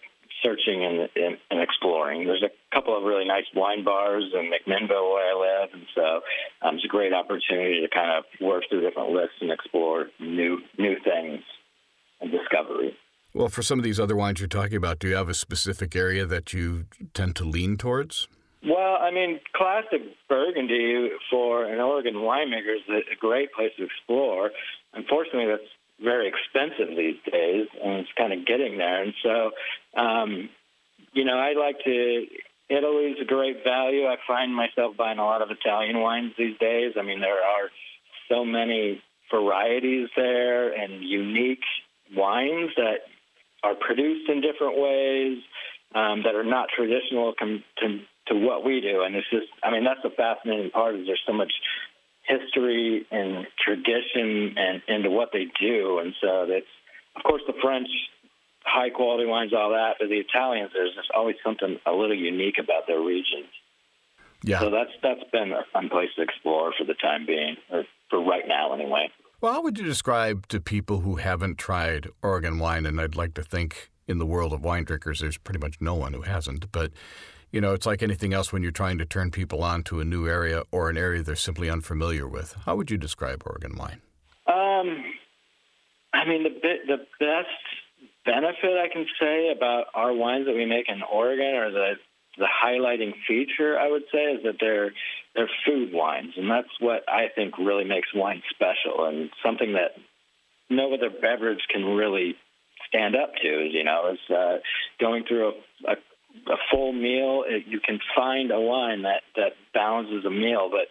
searching 0.45 0.85
and, 0.85 1.09
and, 1.15 1.37
and, 1.49 1.61
exploring. 1.61 2.27
There's 2.27 2.43
a 2.43 2.75
couple 2.75 2.95
of 2.95 3.03
really 3.03 3.25
nice 3.25 3.45
wine 3.55 3.83
bars 3.83 4.23
in 4.33 4.51
McMinnville 4.51 5.11
where 5.13 5.33
I 5.33 5.63
live, 5.63 5.69
and 5.73 5.85
so 5.95 6.21
um, 6.61 6.75
it's 6.75 6.85
a 6.85 6.87
great 6.87 7.13
opportunity 7.13 7.81
to 7.81 7.87
kind 7.93 8.11
of 8.11 8.25
work 8.39 8.63
through 8.69 8.81
different 8.81 9.09
lists 9.09 9.37
and 9.41 9.51
explore 9.51 10.07
new 10.19 10.59
new 10.77 10.95
things 11.03 11.41
and 12.21 12.31
discovery. 12.31 12.95
Well, 13.33 13.49
for 13.49 13.63
some 13.63 13.79
of 13.79 13.83
these 13.83 13.99
other 13.99 14.15
wines 14.15 14.39
you're 14.39 14.47
talking 14.47 14.77
about, 14.77 14.99
do 14.99 15.09
you 15.09 15.15
have 15.15 15.27
a 15.27 15.33
specific 15.33 15.95
area 15.95 16.25
that 16.25 16.53
you 16.53 16.85
tend 17.13 17.35
to 17.37 17.43
lean 17.43 17.75
towards? 17.75 18.27
Well, 18.63 18.97
I 19.01 19.11
mean, 19.11 19.39
classic 19.53 20.01
Burgundy 20.29 21.09
for 21.29 21.65
an 21.65 21.79
Oregon 21.79 22.15
winemaker 22.15 22.75
is 22.75 22.81
a 22.89 23.15
great 23.19 23.51
place 23.53 23.71
to 23.77 23.83
explore. 23.83 24.51
Unfortunately, 24.93 25.47
that's 25.47 25.69
very 26.01 26.27
expensive 26.27 26.95
these 26.95 27.17
days, 27.31 27.67
and 27.83 27.99
it's 27.99 28.09
kind 28.17 28.33
of 28.33 28.45
getting 28.45 28.77
there. 28.77 29.03
And 29.03 29.13
so, 29.23 29.51
um, 29.99 30.49
you 31.13 31.25
know, 31.25 31.37
I 31.37 31.53
like 31.53 31.77
to. 31.85 32.25
Italy's 32.67 33.17
a 33.21 33.25
great 33.25 33.63
value. 33.63 34.07
I 34.07 34.14
find 34.27 34.53
myself 34.55 34.95
buying 34.97 35.19
a 35.19 35.23
lot 35.23 35.41
of 35.41 35.49
Italian 35.51 35.99
wines 35.99 36.33
these 36.37 36.57
days. 36.59 36.93
I 36.97 37.01
mean, 37.01 37.21
there 37.21 37.43
are 37.43 37.69
so 38.29 38.45
many 38.45 39.01
varieties 39.33 40.09
there 40.15 40.71
and 40.71 41.03
unique 41.03 41.63
wines 42.15 42.71
that 42.77 42.99
are 43.63 43.75
produced 43.75 44.29
in 44.29 44.41
different 44.41 44.77
ways 44.77 45.39
um, 45.95 46.23
that 46.23 46.35
are 46.35 46.43
not 46.43 46.69
traditional 46.75 47.33
com- 47.37 47.63
to, 47.79 47.99
to 48.27 48.35
what 48.35 48.63
we 48.63 48.81
do. 48.81 49.01
And 49.03 49.15
it's 49.15 49.29
just, 49.29 49.47
I 49.63 49.71
mean, 49.71 49.83
that's 49.83 50.03
the 50.03 50.11
fascinating 50.11 50.71
part 50.71 50.95
is 50.95 51.07
there's 51.07 51.21
so 51.25 51.33
much 51.33 51.51
history 52.27 53.05
and 53.11 53.47
tradition 53.63 54.55
and 54.57 54.81
into 54.87 55.09
what 55.09 55.29
they 55.31 55.47
do. 55.59 55.99
And 55.99 56.13
so 56.21 56.45
that's, 56.49 56.65
of 57.15 57.23
course, 57.23 57.41
the 57.47 57.53
French 57.61 57.87
high 58.65 58.89
quality 58.89 59.25
wines, 59.25 59.53
all 59.53 59.69
that. 59.71 59.95
But 59.99 60.09
the 60.09 60.17
Italians, 60.17 60.71
there's 60.73 60.93
just 60.95 61.11
always 61.15 61.35
something 61.43 61.79
a 61.85 61.91
little 61.91 62.17
unique 62.17 62.57
about 62.59 62.87
their 62.87 62.99
regions. 62.99 63.49
Yeah. 64.45 64.59
So 64.59 64.69
that's 64.69 64.91
that's 65.01 65.23
been 65.31 65.51
a 65.51 65.63
fun 65.73 65.89
place 65.89 66.09
to 66.17 66.21
explore 66.21 66.71
for 66.77 66.85
the 66.85 66.93
time 66.93 67.25
being, 67.25 67.57
or 67.71 67.83
for 68.09 68.23
right 68.23 68.43
now 68.47 68.73
anyway. 68.73 69.09
Well, 69.41 69.53
how 69.53 69.61
would 69.63 69.77
you 69.77 69.83
describe 69.83 70.47
to 70.47 70.61
people 70.61 71.01
who 71.01 71.15
haven't 71.15 71.57
tried 71.57 72.07
Oregon 72.21 72.59
wine? 72.59 72.85
And 72.85 73.01
I'd 73.01 73.15
like 73.15 73.33
to 73.33 73.43
think 73.43 73.91
in 74.07 74.19
the 74.19 74.25
world 74.25 74.53
of 74.53 74.63
wine 74.63 74.83
drinkers, 74.83 75.19
there's 75.19 75.37
pretty 75.37 75.59
much 75.59 75.81
no 75.81 75.95
one 75.95 76.13
who 76.13 76.21
hasn't. 76.21 76.71
But 76.71 76.91
you 77.51 77.59
know, 77.59 77.73
it's 77.73 77.87
like 77.87 78.03
anything 78.03 78.33
else 78.33 78.53
when 78.53 78.61
you're 78.61 78.71
trying 78.71 78.99
to 78.99 79.05
turn 79.05 79.31
people 79.31 79.63
on 79.63 79.83
to 79.83 79.99
a 79.99 80.05
new 80.05 80.27
area 80.27 80.61
or 80.71 80.89
an 80.89 80.97
area 80.97 81.23
they're 81.23 81.35
simply 81.35 81.69
unfamiliar 81.69 82.27
with. 82.27 82.53
How 82.65 82.75
would 82.75 82.91
you 82.91 82.97
describe 82.97 83.43
Oregon 83.45 83.75
wine? 83.75 84.01
Um, 84.45 85.03
I 86.13 86.27
mean, 86.27 86.43
the 86.43 86.51
the 86.85 86.97
best 87.19 87.49
benefit 88.25 88.77
I 88.77 88.93
can 88.93 89.05
say 89.19 89.51
about 89.55 89.85
our 89.95 90.13
wines 90.13 90.45
that 90.45 90.55
we 90.55 90.65
make 90.65 90.85
in 90.87 91.01
Oregon, 91.01 91.55
or 91.55 91.71
the 91.71 91.93
the 92.37 92.47
highlighting 92.47 93.13
feature, 93.27 93.77
I 93.79 93.89
would 93.89 94.03
say, 94.11 94.23
is 94.33 94.43
that 94.43 94.55
they're 94.59 94.91
they're 95.35 95.49
food 95.65 95.91
wines, 95.93 96.33
and 96.37 96.49
that's 96.49 96.69
what 96.79 97.03
I 97.09 97.27
think 97.33 97.57
really 97.57 97.83
makes 97.83 98.07
wine 98.13 98.41
special, 98.49 99.05
and 99.05 99.29
something 99.43 99.73
that 99.73 99.95
no 100.69 100.93
other 100.93 101.09
beverage 101.09 101.63
can 101.69 101.83
really 101.83 102.35
stand 102.87 103.15
up 103.15 103.33
to. 103.41 103.47
Is 103.47 103.73
you 103.73 103.83
know, 103.83 104.13
is 104.13 104.35
uh, 104.35 104.57
going 104.99 105.23
through 105.27 105.49
a, 105.49 105.91
a 105.91 105.95
a 106.51 106.57
full 106.71 106.93
meal. 106.93 107.43
It, 107.47 107.63
you 107.67 107.79
can 107.79 107.99
find 108.15 108.51
a 108.51 108.59
wine 108.59 109.03
that 109.03 109.21
that 109.35 109.53
balances 109.73 110.25
a 110.25 110.31
meal, 110.31 110.69
but 110.69 110.87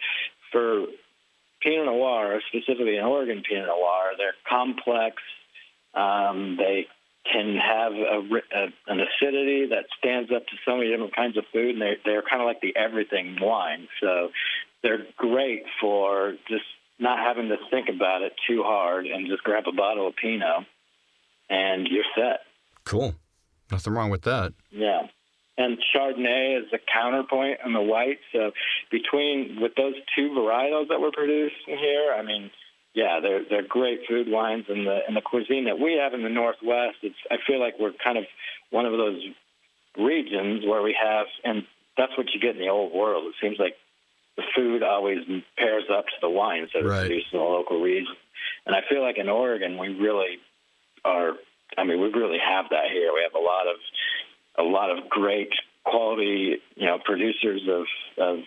for 0.53 0.87
Pinot 1.63 1.87
Noir, 1.87 2.41
specifically 2.49 2.97
an 2.97 3.05
Oregon 3.05 3.43
Pinot 3.49 3.67
Noir, 3.67 4.13
they're 4.19 4.35
complex. 4.49 5.17
Um, 5.95 6.57
they 6.59 6.87
can 7.31 7.57
have 7.57 7.93
a, 7.93 8.21
a, 8.21 8.93
an 8.93 9.01
acidity 9.01 9.67
that 9.71 9.87
stands 9.99 10.31
up 10.31 10.47
to 10.47 10.53
so 10.65 10.77
many 10.77 10.91
different 10.91 11.17
kinds 11.17 11.37
of 11.37 11.45
food, 11.53 11.71
and 11.71 11.81
they're 11.81 11.97
they're 12.05 12.23
kind 12.23 12.43
of 12.43 12.47
like 12.47 12.61
the 12.61 12.77
everything 12.77 13.37
wine. 13.41 13.89
So 14.01 14.29
they're 14.83 15.07
great 15.17 15.65
for 15.81 16.35
just 16.49 16.65
not 16.99 17.19
having 17.19 17.49
to 17.49 17.57
think 17.71 17.89
about 17.89 18.23
it 18.23 18.33
too 18.49 18.63
hard, 18.63 19.07
and 19.07 19.27
just 19.27 19.43
grab 19.43 19.65
a 19.67 19.73
bottle 19.73 20.09
of 20.09 20.15
Pinot, 20.17 20.67
and 21.49 21.89
you're 21.89 22.05
set. 22.15 22.41
Cool. 22.85 23.15
Nothing 23.71 23.95
wrong 23.95 24.11
with 24.11 24.23
that. 24.23 24.53
Yeah. 24.71 25.03
And 25.57 25.79
Chardonnay 25.95 26.59
is 26.59 26.71
the 26.73 26.79
counterpoint 26.93 27.61
on 27.65 27.73
the 27.73 27.81
white. 27.81 28.19
So 28.33 28.51
between 28.91 29.59
with 29.61 29.73
those 29.77 29.95
two 30.17 30.31
varietals 30.31 30.89
that 30.89 31.01
we're 31.01 31.13
producing 31.13 31.79
here, 31.79 32.13
I 32.13 32.23
mean, 32.23 32.51
yeah, 32.95 33.19
they're 33.21 33.43
they're 33.49 33.67
great 33.67 34.01
food 34.09 34.29
wines, 34.29 34.67
and 34.69 34.87
the 34.87 35.01
and 35.07 35.17
the 35.17 35.21
cuisine 35.21 35.65
that 35.65 35.79
we 35.79 35.95
have 35.95 36.15
in 36.15 36.23
the 36.23 36.29
Northwest. 36.29 36.99
It's 37.03 37.17
I 37.31 37.37
feel 37.47 37.61
like 37.61 37.75
we're 37.79 37.93
kind 38.03 38.17
of 38.19 38.25
one 38.71 38.87
of 38.87 38.93
those 38.93 39.21
regions 39.99 40.65
where 40.65 40.83
we 40.83 40.97
have, 41.01 41.27
and 41.45 41.65
that's 41.97 42.17
what 42.17 42.33
you 42.33 42.41
get 42.41 42.55
in 42.57 42.63
the 42.63 42.69
old 42.69 42.93
world. 42.93 43.27
It 43.27 43.35
seems 43.43 43.59
like 43.59 43.77
the 44.37 44.45
food 44.55 44.83
always 44.83 45.19
pairs 45.59 45.85
up 45.93 46.07
to 46.07 46.15
the 46.21 46.31
wines 46.31 46.71
that 46.73 46.85
are 46.85 46.89
Right. 46.89 47.01
produced 47.07 47.33
in 47.33 47.39
the 47.39 47.45
local 47.45 47.81
region, 47.81 48.15
and 48.67 48.75
I 48.77 48.83
feel 48.89 49.03
like 49.03 49.19
in 49.19 49.29
Oregon 49.29 49.77
we 49.77 49.89
really 49.89 50.39
are. 51.05 51.33
I 51.77 51.83
mean, 51.83 52.01
we 52.01 52.09
really 52.09 52.39
have 52.39 52.67
that 52.71 52.91
here. 52.93 53.13
We 53.13 53.23
have 53.23 53.35
a 53.35 53.45
lot 53.45 53.67
of 53.67 53.77
a 54.57 54.63
lot 54.63 54.91
of 54.97 55.09
great 55.09 55.53
quality, 55.83 56.63
you 56.77 56.87
know, 56.87 56.99
producers 57.05 57.63
of 57.69 57.87
of 58.19 58.39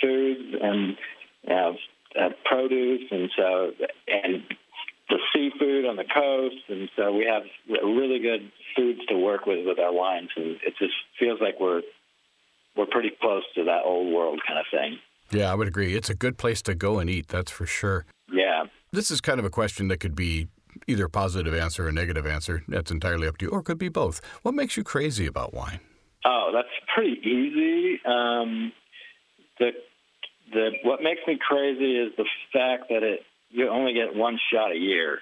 foods 0.00 0.56
and 0.62 0.96
you 1.42 1.54
know, 1.54 1.76
uh, 2.18 2.30
produce, 2.44 3.02
and 3.10 3.30
so 3.36 3.72
and 4.08 4.42
the 5.08 5.18
seafood 5.32 5.84
on 5.84 5.96
the 5.96 6.04
coast, 6.04 6.56
and 6.68 6.88
so 6.96 7.12
we 7.12 7.24
have 7.26 7.42
really 7.82 8.20
good 8.20 8.50
foods 8.76 9.00
to 9.08 9.16
work 9.16 9.46
with 9.46 9.66
with 9.66 9.78
our 9.78 9.92
wines, 9.92 10.30
and 10.36 10.56
it 10.66 10.74
just 10.78 10.94
feels 11.18 11.40
like 11.40 11.58
we're 11.60 11.82
we're 12.76 12.86
pretty 12.86 13.10
close 13.20 13.42
to 13.54 13.64
that 13.64 13.82
old 13.84 14.12
world 14.12 14.40
kind 14.46 14.58
of 14.58 14.66
thing. 14.70 14.98
Yeah, 15.32 15.50
I 15.50 15.54
would 15.54 15.68
agree. 15.68 15.94
It's 15.94 16.10
a 16.10 16.14
good 16.14 16.38
place 16.38 16.62
to 16.62 16.74
go 16.74 16.98
and 16.98 17.08
eat, 17.08 17.28
that's 17.28 17.50
for 17.50 17.66
sure. 17.66 18.04
Yeah. 18.32 18.64
This 18.92 19.10
is 19.10 19.20
kind 19.20 19.38
of 19.38 19.44
a 19.44 19.50
question 19.50 19.88
that 19.88 19.98
could 19.98 20.16
be 20.16 20.48
either 20.86 21.04
a 21.04 21.10
positive 21.10 21.54
answer 21.54 21.86
or 21.86 21.88
a 21.88 21.92
negative 21.92 22.26
answer. 22.26 22.64
That's 22.68 22.90
entirely 22.90 23.28
up 23.28 23.38
to 23.38 23.46
you, 23.46 23.50
or 23.50 23.60
it 23.60 23.64
could 23.64 23.78
be 23.78 23.88
both. 23.88 24.20
What 24.42 24.54
makes 24.54 24.76
you 24.76 24.82
crazy 24.82 25.26
about 25.26 25.54
wine? 25.54 25.80
Oh, 26.24 26.50
that's 26.52 26.68
pretty 26.94 27.20
easy. 27.22 28.00
Um, 28.04 28.72
the 29.58 29.70
the 30.52 30.70
what 30.82 31.02
makes 31.02 31.20
me 31.26 31.38
crazy 31.40 31.96
is 31.96 32.12
the 32.16 32.26
fact 32.52 32.88
that 32.90 33.02
it 33.02 33.20
you 33.50 33.68
only 33.68 33.94
get 33.94 34.14
one 34.14 34.38
shot 34.52 34.72
a 34.72 34.76
year, 34.76 35.18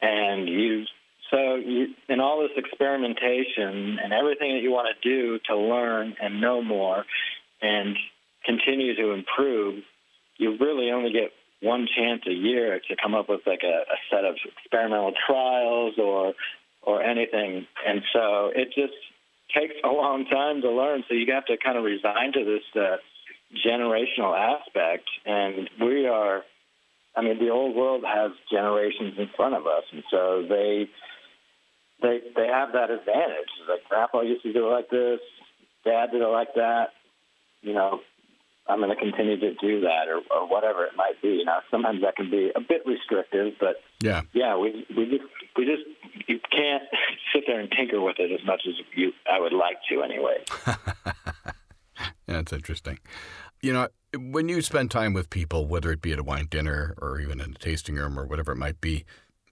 and 0.00 0.48
you 0.48 0.84
so 1.30 1.56
you, 1.56 1.88
in 2.08 2.20
all 2.20 2.40
this 2.40 2.56
experimentation 2.56 3.98
and 4.02 4.12
everything 4.12 4.54
that 4.54 4.62
you 4.62 4.70
want 4.70 4.88
to 4.94 5.08
do 5.08 5.38
to 5.48 5.56
learn 5.56 6.14
and 6.20 6.40
know 6.40 6.62
more 6.62 7.04
and 7.60 7.96
continue 8.44 8.94
to 8.94 9.10
improve, 9.12 9.82
you 10.38 10.56
really 10.60 10.90
only 10.90 11.12
get 11.12 11.32
one 11.60 11.88
chance 11.96 12.22
a 12.28 12.32
year 12.32 12.80
to 12.88 12.96
come 13.02 13.14
up 13.14 13.28
with 13.28 13.40
like 13.46 13.62
a, 13.64 13.66
a 13.66 13.96
set 14.10 14.24
of 14.24 14.36
experimental 14.62 15.12
trials 15.26 15.94
or 15.98 16.34
or 16.82 17.02
anything, 17.02 17.66
and 17.84 18.02
so 18.12 18.52
it 18.54 18.68
just 18.68 18.94
takes 19.52 19.74
a 19.82 19.88
long 19.88 20.24
time 20.26 20.62
to 20.62 20.70
learn. 20.70 21.02
So 21.08 21.14
you 21.14 21.32
have 21.32 21.46
to 21.46 21.56
kind 21.56 21.76
of 21.76 21.82
resign 21.82 22.32
to 22.34 22.44
this 22.44 22.62
uh, 22.80 22.96
generational 23.54 24.36
aspect, 24.36 25.04
and 25.24 25.68
we 25.80 26.06
are. 26.06 26.42
I 27.16 27.22
mean, 27.22 27.38
the 27.38 27.48
old 27.50 27.74
world 27.74 28.04
has 28.06 28.32
generations 28.50 29.14
in 29.18 29.28
front 29.36 29.54
of 29.54 29.66
us, 29.66 29.84
and 29.92 30.02
so 30.10 30.44
they 30.48 30.88
they 32.02 32.20
they 32.34 32.46
have 32.46 32.72
that 32.72 32.90
advantage. 32.90 33.48
Like 33.68 33.88
Grandpa 33.88 34.20
used 34.22 34.42
to 34.42 34.52
do 34.52 34.66
it 34.68 34.70
like 34.70 34.90
this, 34.90 35.20
Dad 35.84 36.10
did 36.12 36.20
it 36.22 36.26
like 36.28 36.54
that. 36.56 36.88
You 37.62 37.72
know, 37.72 38.00
I'm 38.68 38.78
going 38.80 38.90
to 38.90 38.96
continue 38.96 39.38
to 39.40 39.54
do 39.54 39.80
that, 39.80 40.08
or, 40.08 40.20
or 40.36 40.46
whatever 40.48 40.84
it 40.84 40.92
might 40.96 41.20
be. 41.22 41.28
You 41.28 41.44
know, 41.44 41.58
sometimes 41.70 42.02
that 42.02 42.16
can 42.16 42.30
be 42.30 42.50
a 42.54 42.60
bit 42.60 42.82
restrictive, 42.84 43.54
but 43.58 43.76
Yeah. 44.02 44.22
yeah, 44.34 44.56
we 44.58 44.84
we 44.94 45.06
just 45.06 45.24
we 45.56 45.64
just 45.64 45.82
you 46.28 46.38
can't 46.50 46.82
sit 47.32 47.44
there 47.46 47.60
and 47.60 47.70
tinker 47.70 48.00
with 48.00 48.16
it 48.18 48.30
as 48.32 48.44
much 48.44 48.62
as 48.68 48.74
you 48.94 49.12
I 49.30 49.40
would 49.40 49.54
like 49.54 49.78
to 49.90 50.02
anyway. 50.02 50.44
That's 52.26 52.52
interesting. 52.52 52.98
You 53.62 53.72
know, 53.72 53.88
when 54.18 54.48
you 54.48 54.62
spend 54.62 54.90
time 54.90 55.12
with 55.12 55.30
people, 55.30 55.66
whether 55.66 55.90
it 55.92 56.02
be 56.02 56.12
at 56.12 56.18
a 56.18 56.24
wine 56.24 56.46
dinner 56.50 56.94
or 57.00 57.20
even 57.20 57.40
in 57.40 57.52
a 57.52 57.58
tasting 57.58 57.96
room 57.96 58.18
or 58.18 58.26
whatever 58.26 58.52
it 58.52 58.56
might 58.56 58.80
be, 58.80 59.04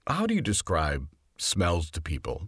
how 0.07 0.25
do 0.25 0.33
you 0.33 0.41
describe 0.41 1.07
smells 1.37 1.89
to 1.91 2.01
people? 2.01 2.47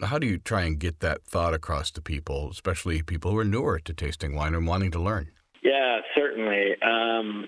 How 0.00 0.18
do 0.18 0.26
you 0.26 0.38
try 0.38 0.62
and 0.62 0.78
get 0.78 1.00
that 1.00 1.24
thought 1.24 1.54
across 1.54 1.90
to 1.92 2.02
people, 2.02 2.50
especially 2.50 3.02
people 3.02 3.30
who 3.30 3.38
are 3.38 3.44
newer 3.44 3.78
to 3.80 3.92
tasting 3.92 4.34
wine 4.34 4.54
and 4.54 4.66
wanting 4.66 4.90
to 4.92 4.98
learn? 4.98 5.30
Yeah, 5.62 6.00
certainly. 6.14 6.74
Um, 6.82 7.46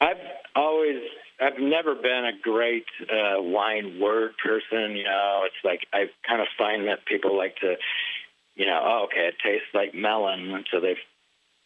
I've 0.00 0.16
always, 0.56 0.96
I've 1.40 1.60
never 1.60 1.94
been 1.94 2.24
a 2.26 2.40
great 2.42 2.86
uh, 3.02 3.40
wine 3.40 4.00
word 4.00 4.32
person. 4.44 4.96
You 4.96 5.04
know, 5.04 5.42
it's 5.44 5.64
like 5.64 5.86
I 5.92 6.06
kind 6.26 6.40
of 6.40 6.48
find 6.58 6.88
that 6.88 7.06
people 7.06 7.36
like 7.36 7.56
to, 7.56 7.76
you 8.56 8.66
know, 8.66 8.80
oh, 8.82 9.06
okay, 9.06 9.28
it 9.28 9.34
tastes 9.44 9.68
like 9.72 9.94
melon, 9.94 10.64
so 10.72 10.80
they 10.80 10.96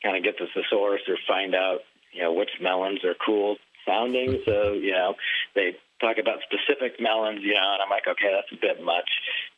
kind 0.04 0.16
of 0.16 0.22
get 0.22 0.38
to 0.38 0.44
the 0.44 0.62
thesaurus 0.62 1.02
or 1.08 1.16
find 1.26 1.54
out, 1.54 1.80
you 2.12 2.22
know, 2.22 2.32
which 2.32 2.50
melons 2.60 3.04
are 3.04 3.14
cool 3.24 3.56
sounding. 3.86 4.40
So, 4.44 4.72
you 4.72 4.92
know, 4.92 5.14
they 5.54 5.76
talk 6.00 6.18
about 6.18 6.38
specific 6.42 7.00
melons, 7.00 7.40
you 7.42 7.54
know, 7.54 7.72
and 7.72 7.82
I'm 7.82 7.90
like, 7.90 8.06
okay, 8.06 8.30
that's 8.32 8.52
a 8.52 8.60
bit 8.60 8.84
much. 8.84 9.08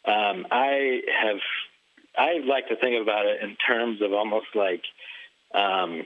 Um, 0.05 0.47
I 0.51 1.01
have, 1.23 1.41
I 2.17 2.39
like 2.47 2.69
to 2.69 2.77
think 2.77 3.03
about 3.03 3.27
it 3.27 3.43
in 3.43 3.57
terms 3.57 4.01
of 4.01 4.13
almost 4.13 4.47
like 4.55 4.83
um, 5.55 6.05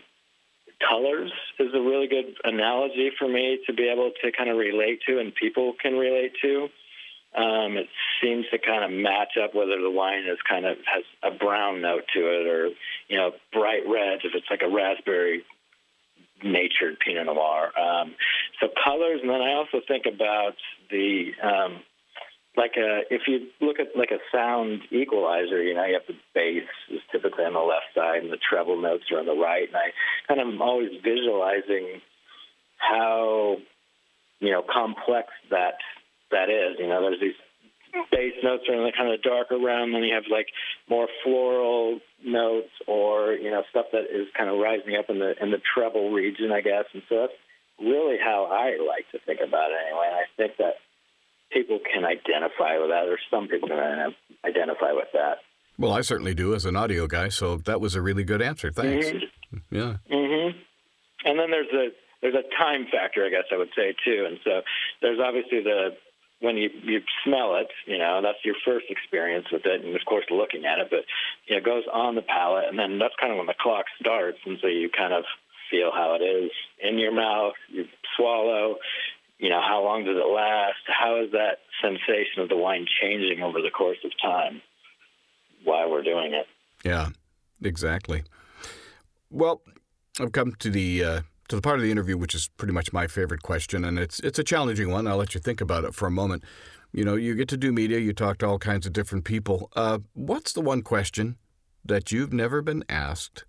colors 0.87 1.31
is 1.59 1.75
a 1.75 1.81
really 1.81 2.09
good 2.09 2.35
analogy 2.45 3.11
for 3.19 3.29
me 3.29 3.61
to 3.67 3.73
be 3.73 3.89
able 3.89 4.11
to 4.23 4.33
kind 4.33 4.49
of 4.51 4.57
relate 4.57 5.01
to 5.07 5.19
and 5.19 5.35
people 5.35 5.75
can 5.81 5.95
relate 5.95 6.33
to. 6.43 6.69
Um, 7.37 7.77
it 7.77 7.87
seems 8.21 8.47
to 8.51 8.59
kind 8.59 8.83
of 8.83 8.91
match 8.91 9.39
up 9.43 9.55
whether 9.55 9.81
the 9.81 9.91
wine 9.91 10.25
is 10.25 10.39
kind 10.49 10.67
of 10.67 10.77
has 10.85 11.05
a 11.23 11.31
brown 11.31 11.81
note 11.81 12.03
to 12.15 12.21
it 12.21 12.47
or, 12.47 12.71
you 13.09 13.17
know, 13.17 13.31
bright 13.53 13.87
reds 13.87 14.23
if 14.25 14.33
it's 14.35 14.51
like 14.51 14.63
a 14.63 14.69
raspberry 14.69 15.45
natured 16.43 16.99
Pinot 16.99 17.27
Noir. 17.27 17.71
Um, 17.79 18.15
so 18.61 18.69
colors, 18.83 19.21
and 19.23 19.31
then 19.31 19.41
I 19.41 19.55
also 19.55 19.81
think 19.87 20.05
about 20.07 20.55
the 20.91 21.31
um, 21.43 21.81
like 22.57 22.73
a 22.77 23.03
if 23.11 23.23
you 23.27 23.49
look 23.61 23.79
at 23.79 23.97
like 23.97 24.11
a 24.11 24.19
sound 24.33 24.83
equalizer, 24.91 25.63
you 25.63 25.75
know, 25.75 25.85
you 25.85 25.95
have 25.95 26.07
the 26.09 26.19
bass 26.35 26.69
is 26.91 27.01
typically 27.13 27.45
on 27.45 27.55
the 27.55 27.61
left 27.61 27.95
side 27.95 28.23
and 28.23 28.33
the 28.33 28.39
treble 28.39 28.81
notes 28.81 29.05
are 29.13 29.21
on 29.21 29.27
the 29.27 29.35
right, 29.35 29.69
and 29.69 29.77
I 29.77 29.93
kind 30.29 30.41
of 30.41 30.49
am 30.49 30.63
always 30.63 30.91
visualizing 31.03 32.01
how 32.79 33.57
you 34.41 34.51
know 34.51 34.63
complex 34.63 35.29
that 35.51 35.79
that 36.31 36.49
is. 36.51 36.77
You 36.79 36.89
know, 36.89 37.01
there's 37.03 37.21
these 37.21 37.39
bass 38.11 38.35
notes 38.43 38.65
are 38.69 38.75
in 38.75 38.85
the 38.85 38.93
kind 38.97 39.13
of 39.13 39.23
darker 39.23 39.59
realm, 39.59 39.95
and 39.95 40.05
you 40.05 40.15
have 40.15 40.25
like 40.31 40.47
more 40.89 41.09
floral 41.25 42.01
notes 42.25 42.71
or 42.87 43.33
you 43.33 43.51
know 43.51 43.63
stuff 43.71 43.87
that 43.93 44.05
is 44.11 44.29
kind 44.37 44.51
of 44.51 44.59
rising 44.59 44.97
up 44.97 45.11
in 45.11 45.19
the 45.19 45.35
in 45.43 45.51
the 45.51 45.61
treble 45.75 46.11
region, 46.13 46.53
I 46.53 46.61
guess. 46.61 46.85
And 46.93 47.03
so 47.09 47.27
that's 47.27 47.39
really 47.81 48.19
how 48.23 48.45
I 48.47 48.77
like 48.85 49.11
to 49.13 49.19
think 49.27 49.41
about 49.41 49.71
it 49.71 49.79
anyway. 49.87 50.07
And 50.07 50.17
I 50.17 50.27
think 50.37 50.57
that 50.59 50.75
people 51.53 51.81
can 51.81 52.05
identify 52.05 52.79
with 52.79 52.91
that, 52.91 53.09
or 53.09 53.19
some 53.31 53.49
people 53.49 53.69
can 53.69 54.15
identify 54.45 54.93
with 54.93 55.09
that. 55.15 55.39
Well, 55.79 55.93
I 55.93 56.03
certainly 56.03 56.35
do 56.35 56.55
as 56.55 56.67
an 56.67 56.77
audio 56.77 57.07
guy, 57.07 57.31
so 57.31 57.57
that 57.65 57.81
was 57.81 57.95
a 57.95 58.03
really 58.03 58.23
good 58.23 58.43
answer. 58.43 58.71
Thanks. 58.71 59.07
Mm-hmm. 59.07 59.75
Yeah. 59.75 59.97
Mhm. 60.11 60.55
And 61.25 61.39
then 61.39 61.51
there's 61.51 61.73
a 61.73 61.89
there's 62.21 62.35
a 62.35 62.45
time 62.57 62.87
factor, 62.93 63.25
I 63.25 63.31
guess 63.31 63.45
I 63.51 63.57
would 63.57 63.71
say 63.75 63.95
too. 64.05 64.27
And 64.29 64.39
so 64.45 64.61
there's 65.01 65.19
obviously 65.19 65.63
the 65.63 65.97
when 66.41 66.57
you 66.57 66.71
you 66.83 67.01
smell 67.25 67.57
it, 67.57 67.69
you 67.87 67.99
know, 67.99 68.21
that's 68.23 68.45
your 68.45 68.57
first 68.65 68.87
experience 68.89 69.47
with 69.53 69.65
it, 69.65 69.85
and 69.85 69.95
of 69.95 70.05
course 70.07 70.25
looking 70.31 70.65
at 70.65 70.79
it. 70.79 70.89
But 70.91 71.05
you 71.47 71.55
know, 71.55 71.59
it 71.59 71.65
goes 71.65 71.85
on 71.93 72.15
the 72.15 72.23
palate, 72.23 72.65
and 72.69 72.79
then 72.79 72.99
that's 72.99 73.15
kind 73.21 73.33
of 73.33 73.39
when 73.39 73.47
the 73.47 73.55
clock 73.61 73.87
starts, 74.01 74.39
and 74.45 74.59
so 74.61 74.67
you 74.67 74.91
kind 74.91 75.13
of 75.13 75.25
feel 75.71 75.91
how 75.93 76.17
it 76.21 76.25
is 76.25 76.51
in 76.83 76.99
your 76.99 77.13
mouth. 77.13 77.55
You 77.69 77.85
swallow. 78.17 78.77
You 79.39 79.49
know, 79.49 79.61
how 79.67 79.83
long 79.83 80.05
does 80.05 80.17
it 80.17 80.29
last? 80.29 80.85
How 80.87 81.23
is 81.23 81.33
that 81.33 81.59
sensation 81.81 82.43
of 82.43 82.51
the 82.51 82.57
wine 82.57 82.87
changing 83.01 83.43
over 83.43 83.63
the 83.63 83.71
course 83.71 83.97
of 84.05 84.11
time? 84.21 84.61
Why 85.65 85.87
we're 85.87 86.03
doing 86.03 86.35
it? 86.35 86.47
Yeah, 86.85 87.09
exactly. 87.63 88.25
Well, 89.31 89.63
I've 90.19 90.33
come 90.33 90.55
to 90.59 90.71
the 90.71 91.05
uh, 91.05 91.21
to 91.51 91.57
the 91.57 91.63
part 91.63 91.77
of 91.77 91.83
the 91.83 91.91
interview 91.91 92.17
which 92.17 92.35
is 92.35 92.49
pretty 92.57 92.73
much 92.73 92.93
my 92.93 93.07
favorite 93.07 93.43
question, 93.43 93.85
and 93.85 93.99
it's 93.99 94.21
it's 94.21 94.39
a 94.39 94.45
challenging 94.45 94.91
one. 94.91 95.07
I'll 95.07 95.17
let 95.19 95.35
you 95.35 95.41
think 95.41 95.61
about 95.61 95.85
it 95.85 95.95
for 95.95 96.07
a 96.07 96.11
moment. 96.11 96.43
You 96.93 97.05
know, 97.05 97.15
you 97.15 97.35
get 97.35 97.49
to 97.51 97.57
do 97.57 97.73
media, 97.73 97.99
you 97.99 98.13
talk 98.13 98.39
to 98.39 98.47
all 98.47 98.59
kinds 98.59 98.87
of 98.87 98.93
different 98.93 99.25
people. 99.25 99.71
Uh, 99.77 99.99
what's 100.15 100.53
the 100.53 100.61
one 100.61 100.83
question 100.83 101.37
that 101.85 102.11
you've 102.11 102.33
never 102.33 102.63
been 102.63 102.85
asked 102.89 103.45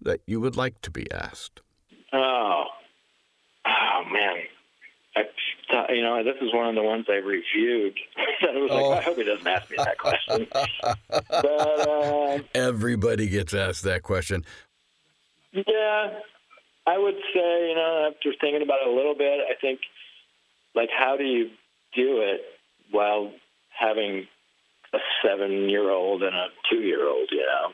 that 0.00 0.20
you 0.26 0.40
would 0.40 0.56
like 0.56 0.80
to 0.82 0.90
be 0.90 1.10
asked? 1.12 1.60
Oh, 2.12 2.64
oh 3.66 4.02
man. 4.12 4.36
I 5.14 5.22
thought, 5.70 5.94
you 5.94 6.02
know, 6.02 6.24
this 6.24 6.36
is 6.40 6.52
one 6.54 6.68
of 6.70 6.74
the 6.74 6.82
ones 6.82 7.06
I 7.08 7.16
reviewed. 7.16 7.98
that 8.40 8.54
was 8.54 8.70
like, 8.70 8.82
Oh. 8.82 8.92
I 8.92 9.02
hope 9.02 9.16
he 9.16 9.24
doesn't 9.24 9.46
ask 9.46 9.70
me 9.70 9.76
that 9.78 9.98
question. 9.98 10.46
but 10.50 11.24
uh, 11.34 12.38
Everybody 12.54 13.28
gets 13.28 13.52
asked 13.54 13.84
that 13.84 14.02
question. 14.02 14.44
yeah, 15.52 16.18
I 16.86 16.98
would 16.98 17.16
say, 17.34 17.68
you 17.68 17.76
know, 17.76 18.10
after 18.10 18.32
thinking 18.40 18.62
about 18.62 18.80
it 18.82 18.88
a 18.88 18.94
little 18.94 19.14
bit, 19.14 19.40
I 19.48 19.54
think, 19.60 19.80
like, 20.74 20.90
how 20.96 21.16
do 21.16 21.24
you 21.24 21.50
do 21.94 22.20
it 22.22 22.40
while 22.90 23.32
having 23.68 24.26
a 24.92 24.98
seven-year-old 25.24 26.22
and 26.22 26.34
a 26.34 26.46
two-year-old? 26.70 27.28
You 27.30 27.46
know, 27.46 27.72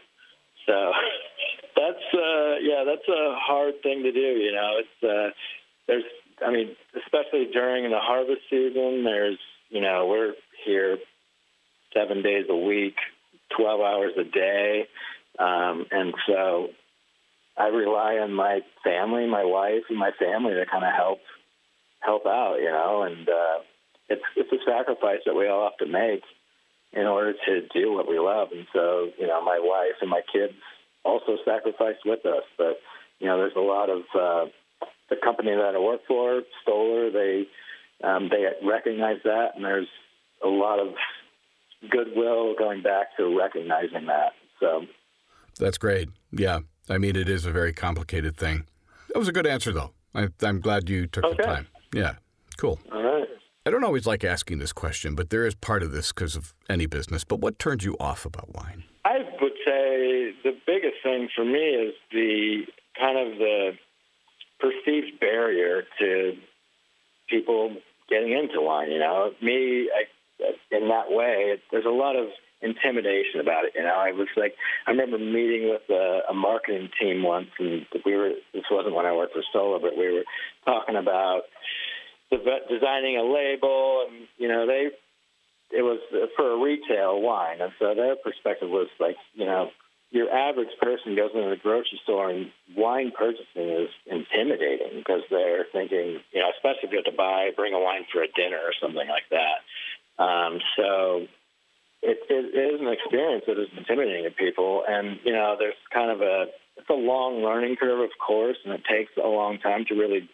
so 0.67 0.93
that's 1.77 2.15
uh, 2.15 2.57
yeah, 2.61 2.85
that's 2.85 3.09
a 3.09 3.37
hard 3.39 3.83
thing 3.83 4.03
to 4.03 4.13
do. 4.13 4.19
You 4.19 4.53
know, 4.53 4.73
it's 4.79 5.03
uh, 5.03 5.35
there's, 5.87 6.05
I 6.47 6.53
mean, 6.53 6.77
especially 6.97 7.49
during 7.53 7.91
the 7.91 7.99
harvest 7.99 8.43
season, 8.51 9.05
there's, 9.05 9.39
you 9.71 9.81
know, 9.81 10.07
we're 10.07 10.35
here 10.67 10.99
seven 11.95 12.23
days 12.23 12.45
a 12.51 12.57
week, 12.57 12.97
twelve 13.57 13.81
hours 13.81 14.13
a 14.19 14.25
day, 14.25 14.87
um, 15.39 15.87
and 15.91 16.13
so 16.27 16.69
I 17.59 17.69
rely 17.69 18.19
on 18.19 18.33
my 18.33 18.61
family, 18.85 19.27
my 19.27 19.45
wife, 19.45 19.83
and 19.89 19.99
my 19.99 20.13
family 20.19 20.55
to 20.55 20.65
kind 20.71 20.85
of 20.85 20.95
help 20.95 21.19
help 22.01 22.27
out, 22.27 22.57
you 22.61 22.71
know, 22.71 23.03
and 23.03 23.29
uh, 23.29 23.59
it's 24.09 24.23
it's 24.37 24.53
a 24.53 24.65
sacrifice 24.65 25.21
that 25.27 25.35
we 25.35 25.49
all 25.49 25.69
have 25.69 25.87
to 25.87 25.93
make 25.93 26.23
in 26.93 27.07
order 27.07 27.33
to 27.33 27.67
do 27.75 27.93
what 27.93 28.09
we 28.09 28.19
love. 28.19 28.49
And 28.53 28.67
so, 28.73 29.11
you 29.19 29.27
know, 29.27 29.45
my 29.45 29.59
wife 29.61 29.99
and 30.01 30.09
my 30.09 30.23
kids 30.33 30.55
also 31.05 31.37
sacrificed 31.45 32.05
with 32.05 32.25
us. 32.25 32.45
But 32.57 32.79
you 33.19 33.27
know, 33.27 33.39
there's 33.39 33.57
a 33.57 33.61
lot 33.61 33.91
of 33.91 34.03
uh, 34.15 34.51
the 35.11 35.17
company 35.23 35.51
that 35.51 35.75
I 35.75 35.79
work 35.79 36.01
for, 36.07 36.43
Stoller. 36.63 37.11
They 37.11 37.47
um, 38.05 38.29
they 38.31 38.47
recognize 38.67 39.19
that, 39.25 39.57
and 39.57 39.65
there's 39.65 39.89
a 40.45 40.49
lot 40.49 40.79
of 40.79 40.95
goodwill 41.91 42.55
going 42.57 42.83
back 42.83 43.17
to 43.17 43.37
recognizing 43.37 44.07
that. 44.07 44.33
So. 44.61 44.87
That's 45.59 45.79
great. 45.79 46.09
Yeah. 46.31 46.61
I 46.91 46.99
mean, 46.99 47.17
it 47.17 47.29
is 47.29 47.45
a 47.47 47.51
very 47.51 47.73
complicated 47.73 48.37
thing. 48.37 48.67
That 49.09 49.19
was 49.19 49.29
a 49.29 49.33
good 49.33 49.47
answer, 49.47 49.73
though. 49.73 49.93
I, 50.15 50.29
I'm 50.43 50.61
glad 50.61 50.89
you 50.89 51.07
took 51.07 51.37
the 51.37 51.43
time. 51.43 51.69
Yeah. 51.95 52.15
Cool. 52.57 52.79
All 52.93 53.03
right. 53.03 53.29
I 53.67 53.71
don't 53.71 53.85
always 53.85 54.07
like 54.07 54.25
asking 54.25 54.59
this 54.59 54.73
question, 54.73 55.15
but 55.15 55.31
there 55.31 55.45
is 55.47 55.55
part 55.55 55.83
of 55.83 55.93
this 55.93 56.13
because 56.13 56.37
of 56.37 56.55
any 56.69 56.87
business. 56.87 57.25
But 57.25 57.41
what 57.41 57.59
turns 57.59 57.85
you 57.85 57.97
off 58.01 58.25
about 58.25 58.55
wine? 58.55 58.85
I 59.05 59.19
would 59.41 59.53
say 59.65 60.33
the 60.43 60.57
biggest 60.67 60.97
thing 61.03 61.29
for 61.35 61.45
me 61.45 61.59
is 61.59 61.95
the 62.11 62.63
kind 62.99 63.19
of 63.19 63.39
the 63.39 63.73
perceived 64.59 65.21
barrier 65.21 65.83
to 65.99 66.33
people 67.29 67.77
getting 68.09 68.33
into 68.33 68.61
wine. 68.61 68.91
You 68.91 68.99
know, 69.01 69.33
me 69.43 69.91
I, 69.95 70.05
in 70.75 70.89
that 70.89 71.11
way, 71.11 71.61
there's 71.71 71.85
a 71.85 71.91
lot 71.91 72.17
of 72.17 72.29
intimidation 72.63 73.41
about 73.41 73.65
it. 73.65 73.73
You 73.75 73.83
know, 73.83 73.95
I 73.95 74.13
was 74.13 74.29
like, 74.37 74.55
I 74.87 74.91
remember 74.91 75.19
meeting 75.19 75.69
with 75.71 75.83
a, 75.91 76.21
a 76.31 76.35
marketing 76.35 76.89
team 77.01 77.23
once, 77.23 77.49
and 77.59 77.87
we 78.05 78.15
were. 78.15 78.33
This 78.53 78.65
wasn't 78.71 78.95
when 78.95 79.07
I 79.07 79.15
worked 79.15 79.35
for 79.35 79.43
Stoller, 79.51 79.79
but 79.79 79.97
we 79.97 80.13
were 80.13 80.25
talking 80.65 80.97
about 80.97 81.43
deve- 82.31 82.69
designing 82.69 83.17
a 83.17 83.23
label, 83.23 84.07
and 84.09 84.27
you 84.39 84.49
know, 84.49 84.67
they 84.67 84.91
it 85.71 85.83
was 85.83 86.01
for 86.37 86.53
a 86.53 86.63
retail 86.63 87.21
wine, 87.21 87.61
and 87.61 87.73
so 87.79 87.95
their 87.95 88.17
perspective 88.17 88.71
was 88.71 88.89
like, 88.99 89.17
you 89.35 89.45
know, 89.45 89.71
your 90.11 90.31
average 90.33 90.73
person 90.81 91.15
goes 91.15 91.31
into 91.35 91.51
the 91.51 91.61
grocery 91.63 92.01
store 92.03 92.31
and 92.31 92.51
wine 92.77 93.13
purchasing 93.17 93.69
is 93.69 93.91
intimidating 94.07 94.97
because 94.97 95.21
they're 95.31 95.67
thinking, 95.73 96.21
you 96.33 96.41
know, 96.41 96.49
especially 96.57 96.89
if 96.89 96.93
you 96.93 97.03
have 97.05 97.13
to 97.13 97.17
buy, 97.17 97.51
bring 97.55 97.75
a 97.75 97.79
wine 97.79 98.07
for 98.11 98.23
a 98.23 98.29
dinner 98.33 98.57
or 98.57 98.73
something 98.81 99.07
like 99.07 99.29
that. 99.31 99.61
Um, 100.23 100.61
so 100.77 101.27
it, 102.03 102.19
it 102.31 102.55
is 102.55 102.81
an 102.81 102.89
experience 102.89 103.45
that 103.47 103.59
is 103.59 103.69
intimidating 103.77 104.25
to 104.25 104.31
people, 104.31 104.85
and 104.89 105.19
you 105.25 105.33
know, 105.33 105.57
there's 105.59 105.79
kind 105.93 106.11
of 106.11 106.21
a 106.21 106.47
it's 106.77 106.91
a 106.91 106.95
long 106.95 107.43
learning 107.43 107.77
curve, 107.77 108.01
of 108.01 108.11
course, 108.25 108.57
and 108.65 108.73
it 108.73 108.83
takes 108.89 109.11
a 109.23 109.27
long 109.27 109.59
time 109.59 109.85
to 109.89 109.95
really 109.95 110.29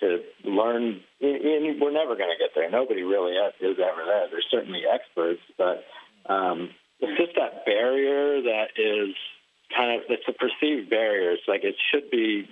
to 0.00 0.22
learn. 0.44 1.00
And 1.20 1.80
we're 1.80 1.92
never 1.92 2.14
going 2.14 2.30
to 2.30 2.38
get 2.38 2.54
there. 2.54 2.70
Nobody 2.70 3.02
really 3.02 3.32
is 3.32 3.76
ever 3.78 4.02
there. 4.06 4.28
There's 4.30 4.46
certainly 4.50 4.82
experts, 4.86 5.40
but 5.58 5.84
um, 6.32 6.70
it's 7.00 7.18
just 7.18 7.34
that 7.34 7.64
barrier 7.66 8.42
that 8.42 8.78
is 8.78 9.14
kind 9.74 9.98
of 9.98 10.06
it's 10.08 10.28
a 10.28 10.32
perceived 10.32 10.90
barrier. 10.90 11.32
It's 11.32 11.48
like 11.48 11.64
it 11.64 11.74
should 11.90 12.10
be 12.10 12.48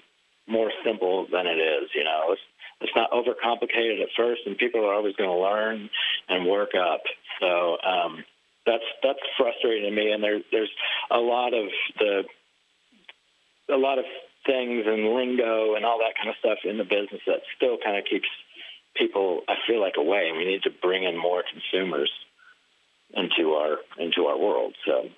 more 0.49 0.71
simple 0.85 1.27
than 1.31 1.47
it 1.47 1.59
is. 1.59 1.91
You 1.95 2.05
know, 2.05 2.33
it's 2.33 2.43
it's 2.81 2.93
not 2.95 3.11
overcomplicated 3.11 4.03
at 4.03 4.09
first, 4.17 4.43
and 4.47 4.59
people 4.59 4.85
are 4.85 4.95
always 4.95 5.17
going 5.17 5.31
to 5.31 5.37
learn 5.37 5.89
and 6.29 6.47
work 6.47 6.71
up. 6.75 7.01
So 7.41 7.77
um, 7.87 8.25
that's 8.67 8.85
that's 9.03 9.19
frustrating 9.39 9.89
to 9.89 9.97
me. 9.97 10.13
And 10.13 10.23
there, 10.23 10.41
there's 10.53 10.71
a 11.11 11.19
lot 11.19 11.55
of 11.55 11.67
the 11.99 12.25
a 13.73 13.77
lot 13.77 13.99
of 13.99 14.05
things 14.45 14.85
and 14.87 15.15
lingo 15.15 15.75
and 15.75 15.85
all 15.85 15.99
that 15.99 16.15
kind 16.17 16.29
of 16.29 16.37
stuff 16.39 16.59
in 16.65 16.79
the 16.79 16.85
business 16.85 17.21
that 17.27 17.41
still 17.57 17.79
kind 17.83 17.99
of 17.99 18.05
keeps 18.05 18.29
people, 18.97 19.41
I 19.49 19.55
feel 19.67 19.81
like, 19.81 19.95
away. 19.99 20.29
And 20.29 20.39
we 20.39 20.45
need 20.45 20.63
to 20.63 20.71
bring 20.71 21.05
in 21.05 21.19
more 21.19 21.43
consumers 21.51 22.11
into 23.15 23.53
our 23.53 23.79
into 23.99 24.27
our 24.27 24.39
world. 24.39 24.75
So 24.87 25.09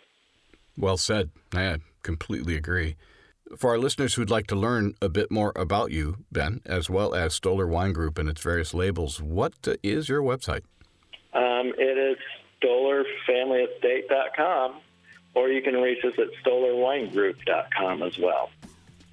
Well 0.76 0.96
said. 0.96 1.30
I 1.52 1.78
completely 2.02 2.56
agree. 2.56 2.96
For 3.56 3.70
our 3.70 3.78
listeners 3.78 4.14
who'd 4.14 4.30
like 4.30 4.46
to 4.48 4.56
learn 4.56 4.94
a 5.00 5.08
bit 5.08 5.30
more 5.30 5.52
about 5.56 5.90
you, 5.90 6.18
Ben, 6.30 6.60
as 6.66 6.90
well 6.90 7.14
as 7.14 7.34
Stoller 7.34 7.66
Wine 7.66 7.92
Group 7.92 8.18
and 8.18 8.28
its 8.28 8.42
various 8.42 8.74
labels, 8.74 9.22
what 9.22 9.54
uh, 9.66 9.76
your 9.82 10.22
website? 10.22 10.62
um, 11.32 11.72
it 11.78 11.98
is 11.98 12.18
StollerFamilyEstate.com, 12.62 14.80
or 15.34 15.48
you 15.48 15.62
can 15.62 15.74
reach 15.74 16.04
us 16.04 16.12
at 16.18 16.26
StollerWineGroup.com 16.44 18.02
as 18.02 18.18
well. 18.18 18.50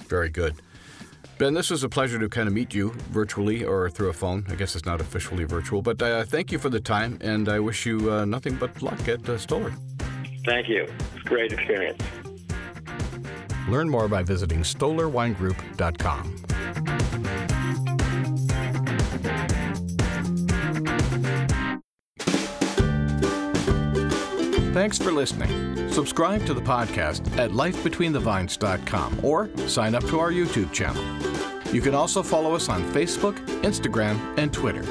Very 0.08 0.30
good. 0.30 0.56
Ben, 1.38 1.54
this 1.54 1.70
was 1.70 1.84
a 1.84 1.90
pleasure 1.90 2.18
to 2.18 2.30
kind 2.30 2.48
of 2.48 2.54
meet 2.54 2.74
you 2.74 2.92
virtually 3.12 3.66
or 3.66 3.90
through 3.90 4.10
a 4.10 4.14
phone. 4.14 4.46
I 4.50 4.56
guess 4.56 4.76
it's 4.76 4.86
not 4.86 5.02
officially 5.02 5.44
virtual, 5.44 5.82
but 5.82 6.02
uh, 6.02 6.24
thank 6.24 6.52
you 6.52 6.60
for 6.60 6.70
the 6.70 6.80
time, 6.80 7.18
and 7.22 7.50
I 7.50 7.60
wish 7.60 7.86
you 7.86 8.12
uh, 8.12 8.26
nothing 8.26 8.56
but 8.56 8.82
luck 8.82 9.08
at 9.08 9.28
uh, 9.28 9.38
Stoller. 9.38 9.74
Thank 10.46 10.70
you. 10.70 10.84
It's 10.84 11.26
a 11.26 11.28
great 11.28 11.52
experience. 11.52 12.02
Learn 13.70 13.90
more 13.90 14.08
by 14.08 14.24
visiting 14.24 14.60
StollerWineGroup.com. 14.62 16.36
Thanks 24.74 24.98
for 24.98 25.12
listening. 25.14 25.90
Subscribe 25.90 26.46
to 26.48 26.54
the 26.54 26.60
podcast 26.62 27.38
at 27.38 27.52
lifebetweenthevines.com 27.52 29.24
or 29.24 29.50
sign 29.70 29.96
up 29.96 30.04
to 30.08 30.20
our 30.20 30.32
YouTube 30.32 30.74
channel. 30.74 31.02
You 31.74 31.80
can 31.82 31.96
also 31.96 32.22
follow 32.22 32.54
us 32.54 32.68
on 32.68 32.84
Facebook, 32.92 33.38
Instagram, 33.62 34.20
and 34.38 34.52
Twitter. 34.54 34.84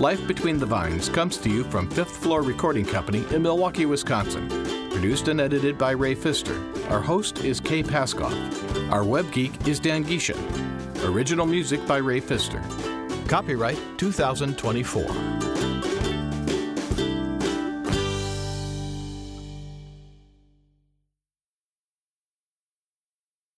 Life 0.00 0.26
Between 0.26 0.58
the 0.58 0.66
Vines 0.66 1.10
comes 1.10 1.36
to 1.38 1.50
you 1.50 1.64
from 1.64 1.90
Fifth 1.90 2.16
Floor 2.16 2.42
Recording 2.42 2.86
Company 2.86 3.24
in 3.30 3.42
Milwaukee, 3.42 3.86
Wisconsin. 3.86 4.65
Produced 4.96 5.28
and 5.28 5.42
edited 5.42 5.76
by 5.76 5.90
Ray 5.90 6.14
Pfister. 6.14 6.58
Our 6.88 7.02
host 7.02 7.44
is 7.44 7.60
Kay 7.60 7.82
Paskoff. 7.82 8.32
Our 8.90 9.04
web 9.04 9.30
geek 9.30 9.68
is 9.68 9.78
Dan 9.78 10.02
Gisha. 10.02 10.34
Original 11.04 11.44
music 11.44 11.86
by 11.86 11.98
Ray 11.98 12.18
Pfister. 12.18 12.62
Copyright 13.28 13.78
2024. 13.98 15.55